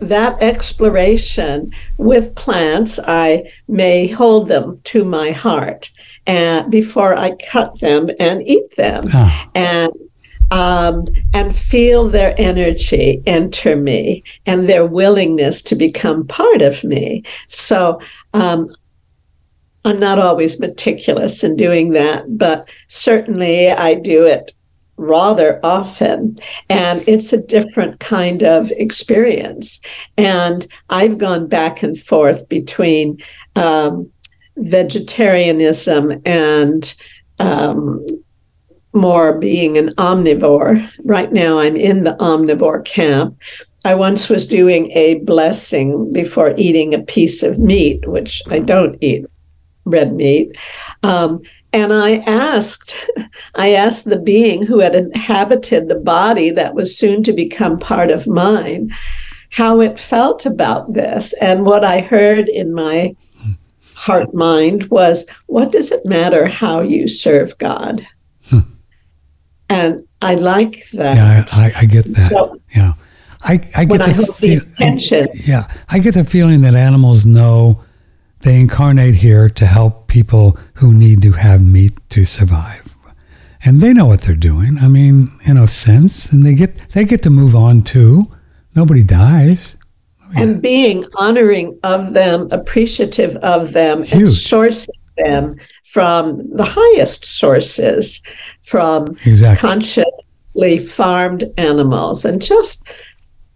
[0.00, 5.90] that exploration with plants, I may hold them to my heart
[6.26, 9.08] and before I cut them and eat them.
[9.12, 9.44] Oh.
[9.54, 9.92] And
[10.50, 17.24] um, and feel their energy enter me and their willingness to become part of me.
[17.48, 17.98] So
[18.34, 18.72] um,
[19.84, 24.52] I'm not always meticulous in doing that, but certainly I do it
[24.96, 26.36] rather often.
[26.70, 29.80] And it's a different kind of experience.
[30.16, 33.18] And i've gone back and forth between
[33.56, 34.10] um,
[34.56, 36.94] vegetarianism and
[37.40, 38.06] um,
[38.92, 40.88] more being an omnivore.
[41.04, 43.36] Right now i'm in the omnivore camp.
[43.84, 48.96] I once was doing a blessing before eating a piece of meat which i don't
[49.02, 49.26] eat
[49.84, 50.56] red meat
[51.02, 51.42] um,
[51.74, 52.96] and I asked,
[53.56, 58.10] I asked the being who had inhabited the body that was soon to become part
[58.10, 58.94] of mine,
[59.50, 61.32] how it felt about this.
[61.34, 63.16] And what I heard in my
[63.94, 68.06] heart mind was, what does it matter how you serve God?
[68.48, 68.60] Hmm.
[69.68, 71.16] And I like that.
[71.16, 72.30] Yeah, I, I get that.
[72.30, 72.92] So, yeah.
[73.42, 77.84] I, I get the, I feel, yeah, I get the feeling that animals know
[78.44, 82.94] they incarnate here to help people who need to have meat to survive.
[83.64, 84.76] And they know what they're doing.
[84.78, 88.30] I mean, in a sense, and they get they get to move on too.
[88.76, 89.76] Nobody dies.
[90.22, 94.12] Oh, and being honoring of them, appreciative of them, Huge.
[94.12, 98.20] and sourcing them from the highest sources,
[98.62, 99.66] from exactly.
[99.66, 102.86] consciously farmed animals, and just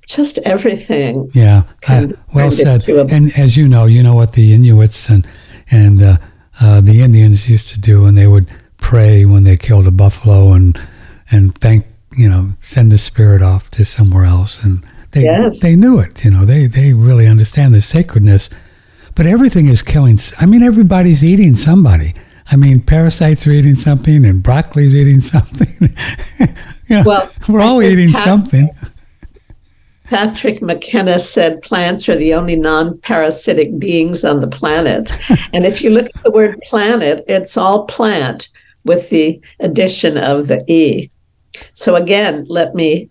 [0.08, 1.30] just everything.
[1.34, 2.88] Yeah, I, well said.
[2.88, 5.28] And as you know, you know what the Inuits and
[5.70, 6.16] and uh,
[6.60, 8.48] uh, the Indians used to do, and they would
[8.78, 10.80] pray when they killed a buffalo and
[11.30, 11.86] and thank
[12.16, 15.60] you know send the spirit off to somewhere else, and they yes.
[15.60, 16.24] they knew it.
[16.24, 18.48] You know, they they really understand the sacredness.
[19.14, 20.18] But everything is killing.
[20.38, 22.14] I mean, everybody's eating somebody.
[22.50, 25.76] I mean, parasites are eating something, and broccoli's eating something.
[26.38, 28.70] you know, well, we're all eating something.
[30.08, 35.10] Patrick McKenna said plants are the only non parasitic beings on the planet.
[35.52, 38.48] and if you look at the word planet, it's all plant
[38.84, 41.10] with the addition of the E.
[41.74, 43.10] So again, let me,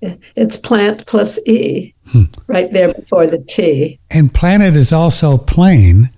[0.00, 2.24] it's plant plus E hmm.
[2.48, 4.00] right there before the T.
[4.10, 6.10] And planet is also plane.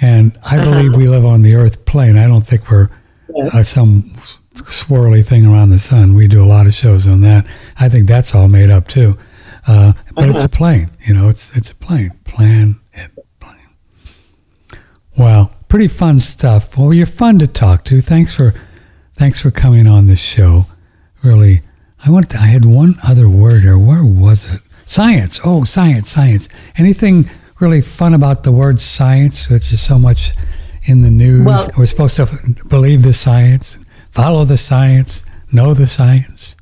[0.00, 0.70] And I uh-huh.
[0.70, 2.16] believe we live on the Earth plane.
[2.16, 2.88] I don't think we're
[3.34, 3.54] yes.
[3.54, 4.10] uh, some
[4.54, 6.14] swirly thing around the sun.
[6.14, 7.46] We do a lot of shows on that.
[7.78, 9.18] I think that's all made up too.
[9.66, 10.32] Uh, but uh-huh.
[10.34, 12.10] it's a plane, you know, it's it's a plane.
[12.24, 13.58] Plan it, plane.
[15.16, 16.76] Wow, pretty fun stuff.
[16.76, 18.00] Well, you're fun to talk to.
[18.00, 18.54] Thanks for
[19.14, 20.66] thanks for coming on this show.
[21.22, 21.62] Really,
[22.04, 22.30] I want.
[22.30, 23.78] To, I had one other word here.
[23.78, 24.60] Where was it?
[24.84, 25.40] Science.
[25.44, 26.48] Oh, science, science.
[26.76, 27.30] Anything
[27.60, 30.32] really fun about the word science, which is so much
[30.82, 31.46] in the news?
[31.46, 32.26] Well, We're supposed to
[32.66, 33.78] believe the science,
[34.10, 35.22] follow the science,
[35.52, 36.56] know the science.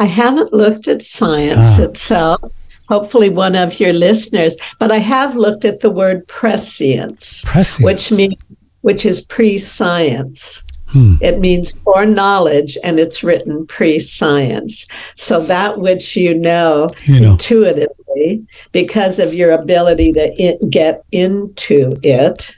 [0.00, 1.82] I haven't looked at science ah.
[1.82, 2.52] itself.
[2.88, 7.84] Hopefully, one of your listeners, but I have looked at the word prescience, prescience.
[7.84, 8.34] which means
[8.80, 10.64] which is pre-science.
[10.86, 11.16] Hmm.
[11.20, 14.86] It means foreknowledge, and it's written pre-science.
[15.14, 17.32] So that which you know, you know.
[17.32, 22.56] intuitively, because of your ability to get into it,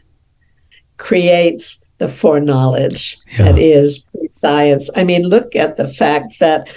[0.96, 3.44] creates the foreknowledge yeah.
[3.44, 4.88] that is pre-science.
[4.96, 6.68] I mean, look at the fact that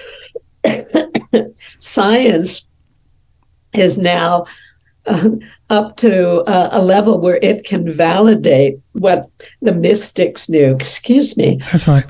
[1.79, 2.67] science
[3.73, 4.45] is now
[5.05, 5.29] uh,
[5.69, 9.29] up to uh, a level where it can validate what
[9.61, 10.75] the mystics knew.
[10.75, 11.61] Excuse me.
[11.71, 12.05] That's right.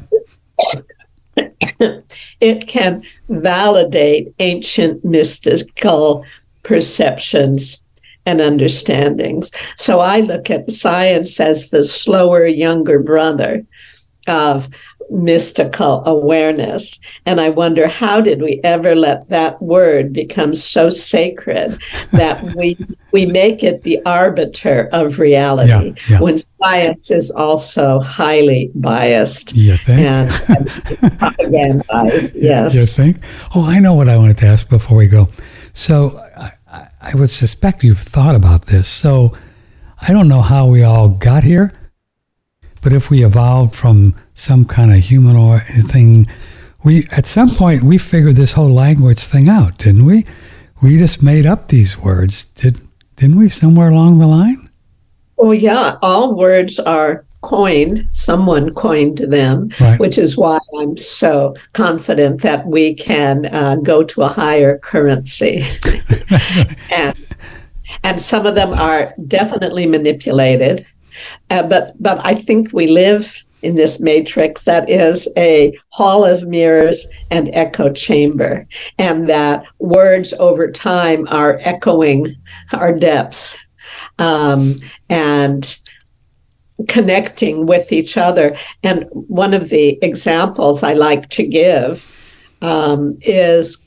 [2.40, 6.26] it can validate ancient mystical
[6.64, 7.84] perceptions
[8.26, 9.52] and understandings.
[9.78, 13.66] So I look at science as the slower, younger brother
[14.28, 14.70] of
[15.10, 17.00] mystical awareness.
[17.26, 21.80] And I wonder how did we ever let that word become so sacred
[22.12, 22.78] that we
[23.12, 26.20] we make it the arbiter of reality yeah, yeah.
[26.20, 30.02] when science is also highly biased you think?
[30.02, 32.36] and, and propagandized.
[32.42, 32.76] yes.
[32.76, 33.18] You think?
[33.56, 35.30] Oh, I know what I wanted to ask before we go.
[35.74, 38.90] So I, I would suspect you've thought about this.
[38.90, 39.34] So
[40.02, 41.74] I don't know how we all got here,
[42.82, 46.28] but if we evolved from some kind of humanoid thing.
[46.84, 50.26] We at some point we figured this whole language thing out, didn't we?
[50.82, 52.80] We just made up these words, did
[53.16, 53.50] didn't we?
[53.50, 54.70] Somewhere along the line.
[55.38, 58.06] Oh yeah, all words are coined.
[58.10, 60.00] Someone coined them, right.
[60.00, 65.64] which is why I'm so confident that we can uh, go to a higher currency.
[66.92, 67.16] and
[68.04, 70.86] and some of them are definitely manipulated.
[71.50, 76.48] Uh, but but I think we live in this matrix that is a hall of
[76.48, 78.68] mirrors and echo chamber,
[78.98, 82.36] and that words over time are echoing
[82.72, 83.58] our depths.
[84.20, 84.78] Um,
[85.10, 85.78] and
[86.88, 88.56] connecting with each other.
[88.84, 92.06] And one of the examples I like to give
[92.62, 93.78] um, is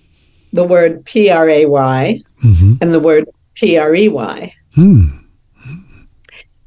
[0.55, 2.75] the word P R A Y Mm-hmm.
[2.81, 3.25] and the word
[3.55, 5.09] P R E Y Hmm.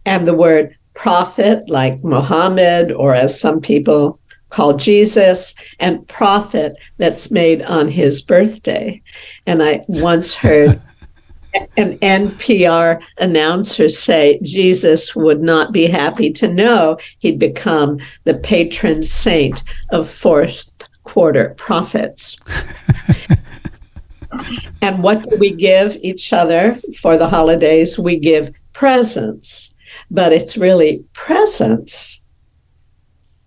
[0.05, 4.19] and the word prophet, like Muhammad, or as some people
[4.51, 9.01] call Jesus, and prophet that's made on his birthday.
[9.47, 10.79] And I once heard
[11.75, 19.01] an NPR announcer say Jesus would not be happy to know he'd become the patron
[19.01, 22.37] saint of fourth quarter prophets.
[24.83, 27.97] and what do we give each other for the holidays?
[27.97, 29.73] We give presents,
[30.11, 32.23] but it's really presents,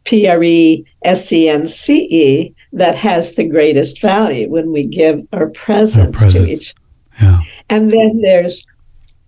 [0.04, 4.84] P R E S E N C E, that has the greatest value when we
[4.86, 6.74] give our presence to each
[7.22, 7.40] Yeah.
[7.70, 8.66] and then there's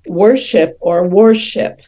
[0.09, 1.83] worship or worship,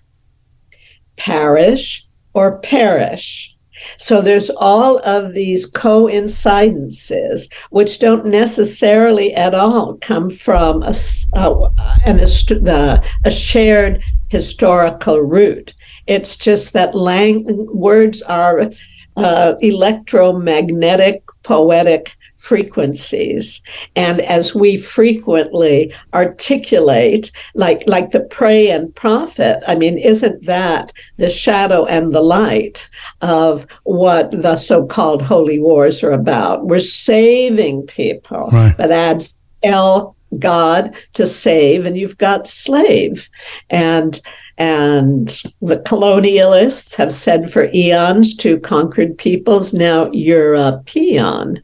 [1.16, 2.04] parish
[2.34, 3.54] or parish.
[3.96, 10.92] So there's all of these coincidences, which don't necessarily at all come from a,
[11.34, 11.70] uh,
[12.04, 15.74] an, the- a shared historical root.
[16.06, 18.70] It's just that lang- words are
[19.16, 23.60] uh, electromagnetic, poetic frequencies
[23.96, 30.92] and as we frequently articulate like like the pray and prophet i mean isn't that
[31.16, 32.88] the shadow and the light
[33.22, 38.76] of what the so-called holy wars are about we're saving people Right.
[38.76, 39.34] but adds
[39.64, 43.28] l god to save and you've got slave
[43.70, 44.20] and
[44.59, 51.62] and the colonialists have said for eons to conquered peoples now you're a peon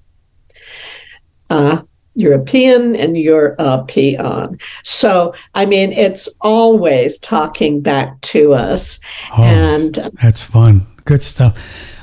[1.51, 1.83] uh,
[2.15, 4.59] European and you're a peon.
[4.85, 9.01] So, I mean, it's always talking back to us.
[9.37, 10.87] Oh, And that's fun.
[11.05, 11.59] Good stuff.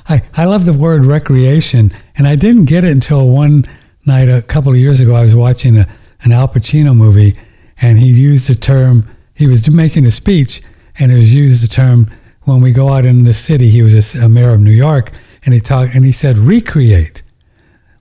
[0.10, 3.68] I, I love the word recreation, and I didn't get it until one
[4.06, 5.16] night a couple of years ago.
[5.16, 5.88] I was watching a,
[6.24, 7.38] an Al Pacino movie,
[7.82, 10.62] and he used the term, he was making a speech,
[11.00, 12.12] and it was used the term,
[12.44, 15.12] when we go out in the city, he was a mayor of New York,
[15.46, 17.24] and he talked, and he said, recreate.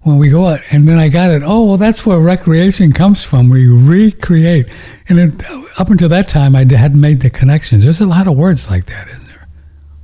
[0.03, 1.43] When we go out, and then I got it.
[1.45, 3.51] Oh, well, that's where recreation comes from.
[3.51, 4.67] We recreate,
[5.11, 5.45] and it,
[5.79, 7.85] up until that time, I hadn't made the connections.
[7.85, 9.30] There's a lot of words like that, isn't there?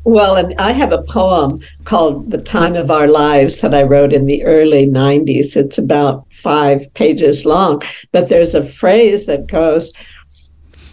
[0.06, 4.12] Well, and I have a poem called The Time of Our Lives that I wrote
[4.12, 5.56] in the early 90s.
[5.56, 9.92] It's about five pages long, but there's a phrase that goes,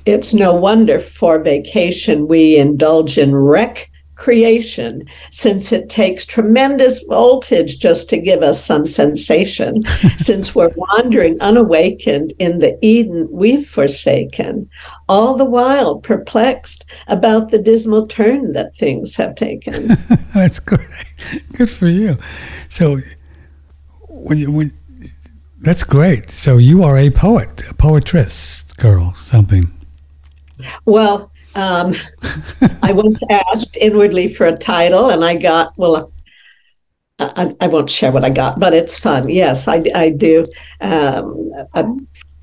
[0.07, 3.35] It's no wonder for vacation we indulge in
[4.13, 9.83] recreation, since it takes tremendous voltage just to give us some sensation,
[10.17, 14.69] since we're wandering unawakened in the Eden we've forsaken,
[15.09, 19.87] all the while perplexed about the dismal turn that things have taken.
[20.33, 20.87] That's great.
[21.53, 22.17] Good for you.
[22.69, 22.99] So,
[24.09, 24.73] when you, when,
[25.61, 26.29] that's great.
[26.29, 29.71] So you are a poet, a poetress, girl, something.
[30.85, 31.93] Well, um,
[32.81, 36.11] I once asked inwardly for a title, and I got well.
[37.19, 39.29] I, I won't share what I got, but it's fun.
[39.29, 40.45] Yes, I, I do
[40.81, 41.85] um, I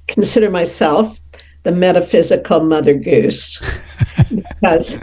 [0.06, 1.20] consider myself
[1.64, 3.60] the metaphysical mother goose
[4.34, 4.98] because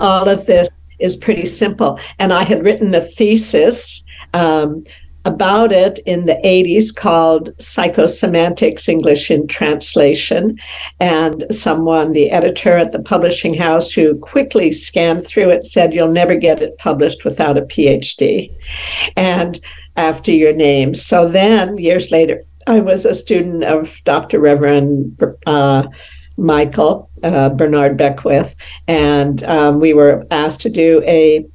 [0.00, 0.68] all of this
[0.98, 1.98] is pretty simple.
[2.18, 4.04] And I had written a thesis
[4.34, 4.84] um,
[5.26, 10.58] about it in the 80s called Psychosemantics English in Translation.
[11.00, 16.12] And someone, the editor at the publishing house, who quickly scanned through it, said, You'll
[16.12, 18.50] never get it published without a PhD.
[19.16, 19.60] And
[19.96, 20.94] after your name.
[20.94, 24.40] So then, years later, I was a student of Dr.
[24.40, 25.88] Reverend uh,
[26.36, 28.54] Michael uh, Bernard Beckwith,
[28.86, 31.46] and um, we were asked to do a,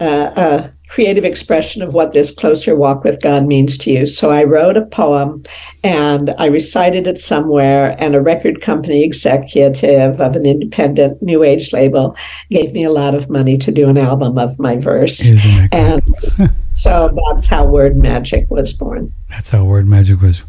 [0.00, 4.06] uh, a creative expression of what this closer walk with God means to you.
[4.06, 5.42] So I wrote a poem
[5.82, 11.72] and I recited it somewhere, and a record company executive of an independent new age
[11.72, 12.16] label
[12.50, 15.20] gave me a lot of money to do an album of my verse.
[15.20, 15.70] Isn't it?
[15.70, 15.74] great?
[15.74, 16.02] And
[16.70, 19.12] so that's how Word Magic was born.
[19.28, 20.44] That's how word magic was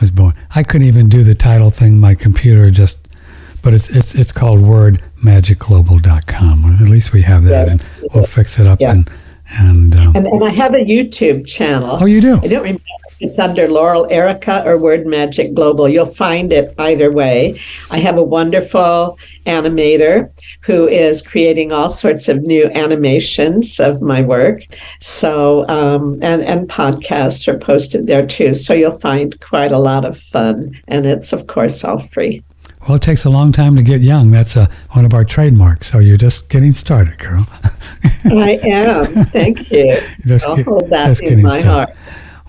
[0.00, 0.34] was born.
[0.54, 1.98] I couldn't even do the title thing.
[1.98, 2.98] My computer just,
[3.62, 6.76] but it's it's it's called wordmagicglobal.com.
[6.80, 7.80] At least we have that, Yes.
[8.00, 8.80] and we'll fix it up.
[8.80, 8.92] Yeah.
[8.92, 9.10] And
[9.50, 11.98] and, um, And, and I have a YouTube channel.
[12.00, 12.36] oh, you do.
[12.36, 12.82] I don't remember
[13.20, 15.88] it's under Laurel Airica or Word Magic Global.
[15.88, 17.60] You'll find it either way.
[17.90, 20.30] I have a wonderful animator
[20.62, 24.62] who is creating all sorts of new animations of my work.
[25.00, 28.54] So, um, and, and podcasts are posted there too.
[28.54, 30.80] So you'll find quite a lot of fun.
[30.86, 32.42] And it's, of course, all free.
[32.86, 34.30] Well, it takes a long time to get young.
[34.30, 35.90] That's uh, one of our trademarks.
[35.90, 37.46] So you're just getting started, girl.
[38.24, 39.24] I am.
[39.26, 39.98] Thank you.
[40.26, 41.68] Just I'll get- hold that just in getting my started.
[41.94, 41.96] heart.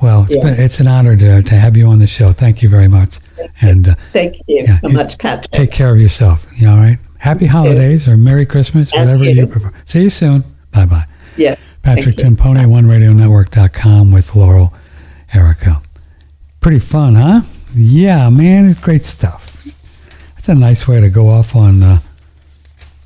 [0.01, 0.43] Well, it's, Yes.
[0.57, 2.31] been, it's an honor to, to have you on the show.
[2.31, 3.15] Thank you very much.
[3.61, 5.51] And uh, Thank you Yeah, so much, Patrick.
[5.51, 6.45] take care of yourself.
[6.55, 6.99] You all right?
[7.17, 9.31] Happy holidays or Merry Christmas, And whatever you.
[9.41, 9.73] you prefer.
[9.85, 10.43] See you soon.
[10.71, 11.05] Bye bye.
[11.35, 11.71] yes.
[11.81, 12.15] Patrick.
[12.15, 14.73] Timpone, OneRadioNetwork.com with Laurel
[15.33, 15.81] Airica.
[16.61, 17.41] Pretty fun, huh?
[17.75, 19.48] Yeah, man, it's great stuff.
[20.39, 21.99] It's a nice way to go off on uh,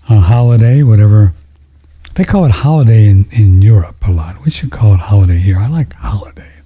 [0.08, 1.34] a holiday, whatever.
[2.14, 4.46] They call it holiday in, in Europe a lot.
[4.46, 5.58] We should call it holiday here.
[5.58, 6.64] I like holidays.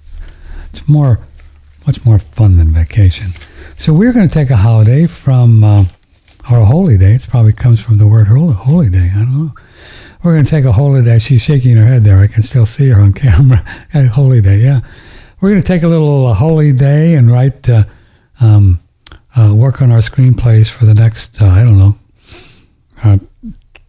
[0.70, 1.20] It's more,
[1.86, 3.28] much more fun than vacation.
[3.78, 5.84] So we're going to take a holiday from, uh,
[6.44, 7.14] holy day.
[7.14, 9.10] It probably comes from the word holy, holy day.
[9.10, 9.52] I don't know.
[10.22, 11.18] We're going to take a holy day.
[11.18, 12.18] She's shaking her head there.
[12.18, 13.64] I can still see her on camera.
[14.12, 14.80] holy day, yeah.
[15.40, 17.84] We're going to take a little uh, holy day and write, uh,
[18.38, 18.77] um,
[19.58, 21.98] work on our screenplays for the next, uh, I don't know,
[23.04, 23.18] uh,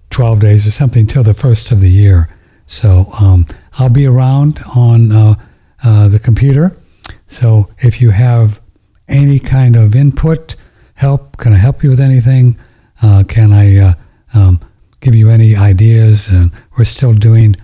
[0.09, 2.29] 12 days or something till the first of the year.
[2.65, 5.35] So um, I'll be around on uh,
[5.83, 6.75] uh, the computer.
[7.27, 8.59] So if you have
[9.07, 10.55] any kind of input,
[10.95, 12.59] help, can I help you with anything?
[13.01, 13.93] Uh, can I uh,
[14.33, 14.59] um,
[14.99, 16.27] give you any ideas?
[16.27, 17.55] And we're still doing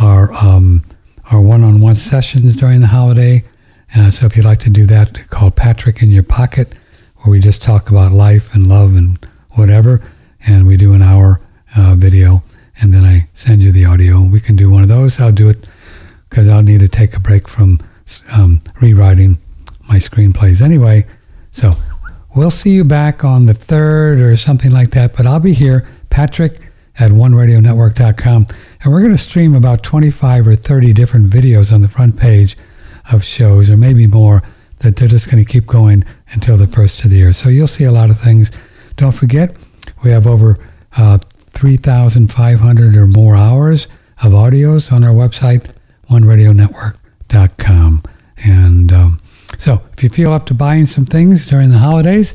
[0.00, 0.84] our um,
[1.30, 3.44] our one-on-one sessions during the holiday.
[4.12, 6.74] So if you'd like to do that, call Patrick in your pocket,
[7.18, 9.18] where we just talk about life and love and
[9.50, 10.02] whatever,
[10.46, 11.40] and we do an hour
[11.76, 12.42] uh, video,
[12.80, 14.22] and then I send you the audio.
[14.22, 15.20] We can do one of those.
[15.20, 15.66] I'll do it
[16.28, 17.80] because I'll need to take a break from
[18.32, 19.38] um, rewriting
[19.88, 21.06] my screenplays anyway.
[21.52, 21.72] So
[22.34, 25.16] we'll see you back on the third or something like that.
[25.16, 26.60] But I'll be here, Patrick
[26.98, 28.46] at OneRadioNetwork.com,
[28.82, 32.56] and we're going to stream about 25 or 30 different videos on the front page
[33.12, 34.42] of shows, or maybe more.
[34.80, 37.32] That they're just going to keep going until the first of the year.
[37.32, 38.50] So you'll see a lot of things.
[38.96, 39.56] Don't forget,
[40.02, 40.58] we have over
[40.96, 41.18] uh,
[41.50, 43.88] 3,500 or more hours
[44.22, 45.70] of audios on our website,
[46.10, 48.02] OneRadioNetwork.com.
[48.44, 49.20] And um,
[49.58, 52.34] so if you feel up to buying some things during the holidays,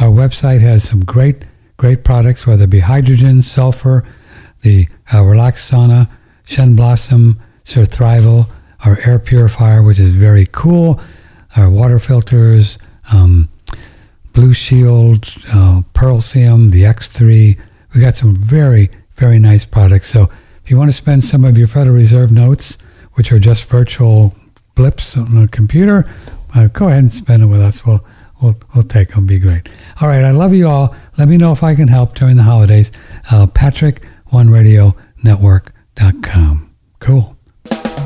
[0.00, 1.44] our website has some great,
[1.76, 4.04] great products, whether it be hydrogen, sulfur,
[4.62, 6.10] the uh, Relax Sauna,
[6.44, 8.48] Shen Blossom, SurThrival,
[8.84, 11.00] our air purifier, which is very cool,
[11.56, 12.78] our water filters,
[13.12, 13.48] um,
[14.32, 17.58] Blue Shield, uh, Pearlsium, the X3.
[17.94, 20.10] We got some very, very nice products.
[20.10, 20.28] So
[20.64, 22.76] if you want to spend some of your Federal Reserve notes,
[23.14, 24.34] which are just virtual
[24.74, 26.04] blips on a computer,
[26.54, 27.86] uh, go ahead and spend it with us.
[27.86, 28.04] We'll,
[28.42, 29.26] we'll, we'll take them.
[29.26, 29.68] Be great.
[30.00, 30.24] All right.
[30.24, 30.96] I love you all.
[31.16, 32.90] Let me know if I can help during the holidays.
[33.30, 34.02] Uh, Patrick,
[34.32, 36.70] OneRadioNetwork.com.
[36.98, 37.36] Cool.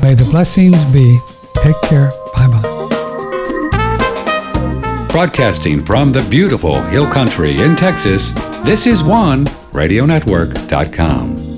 [0.01, 1.17] May the blessings be.
[1.55, 2.11] Take care.
[2.35, 2.68] Bye bye.
[5.09, 8.31] Broadcasting from the beautiful Hill Country in Texas,
[8.63, 11.48] this is one radionetwork.com.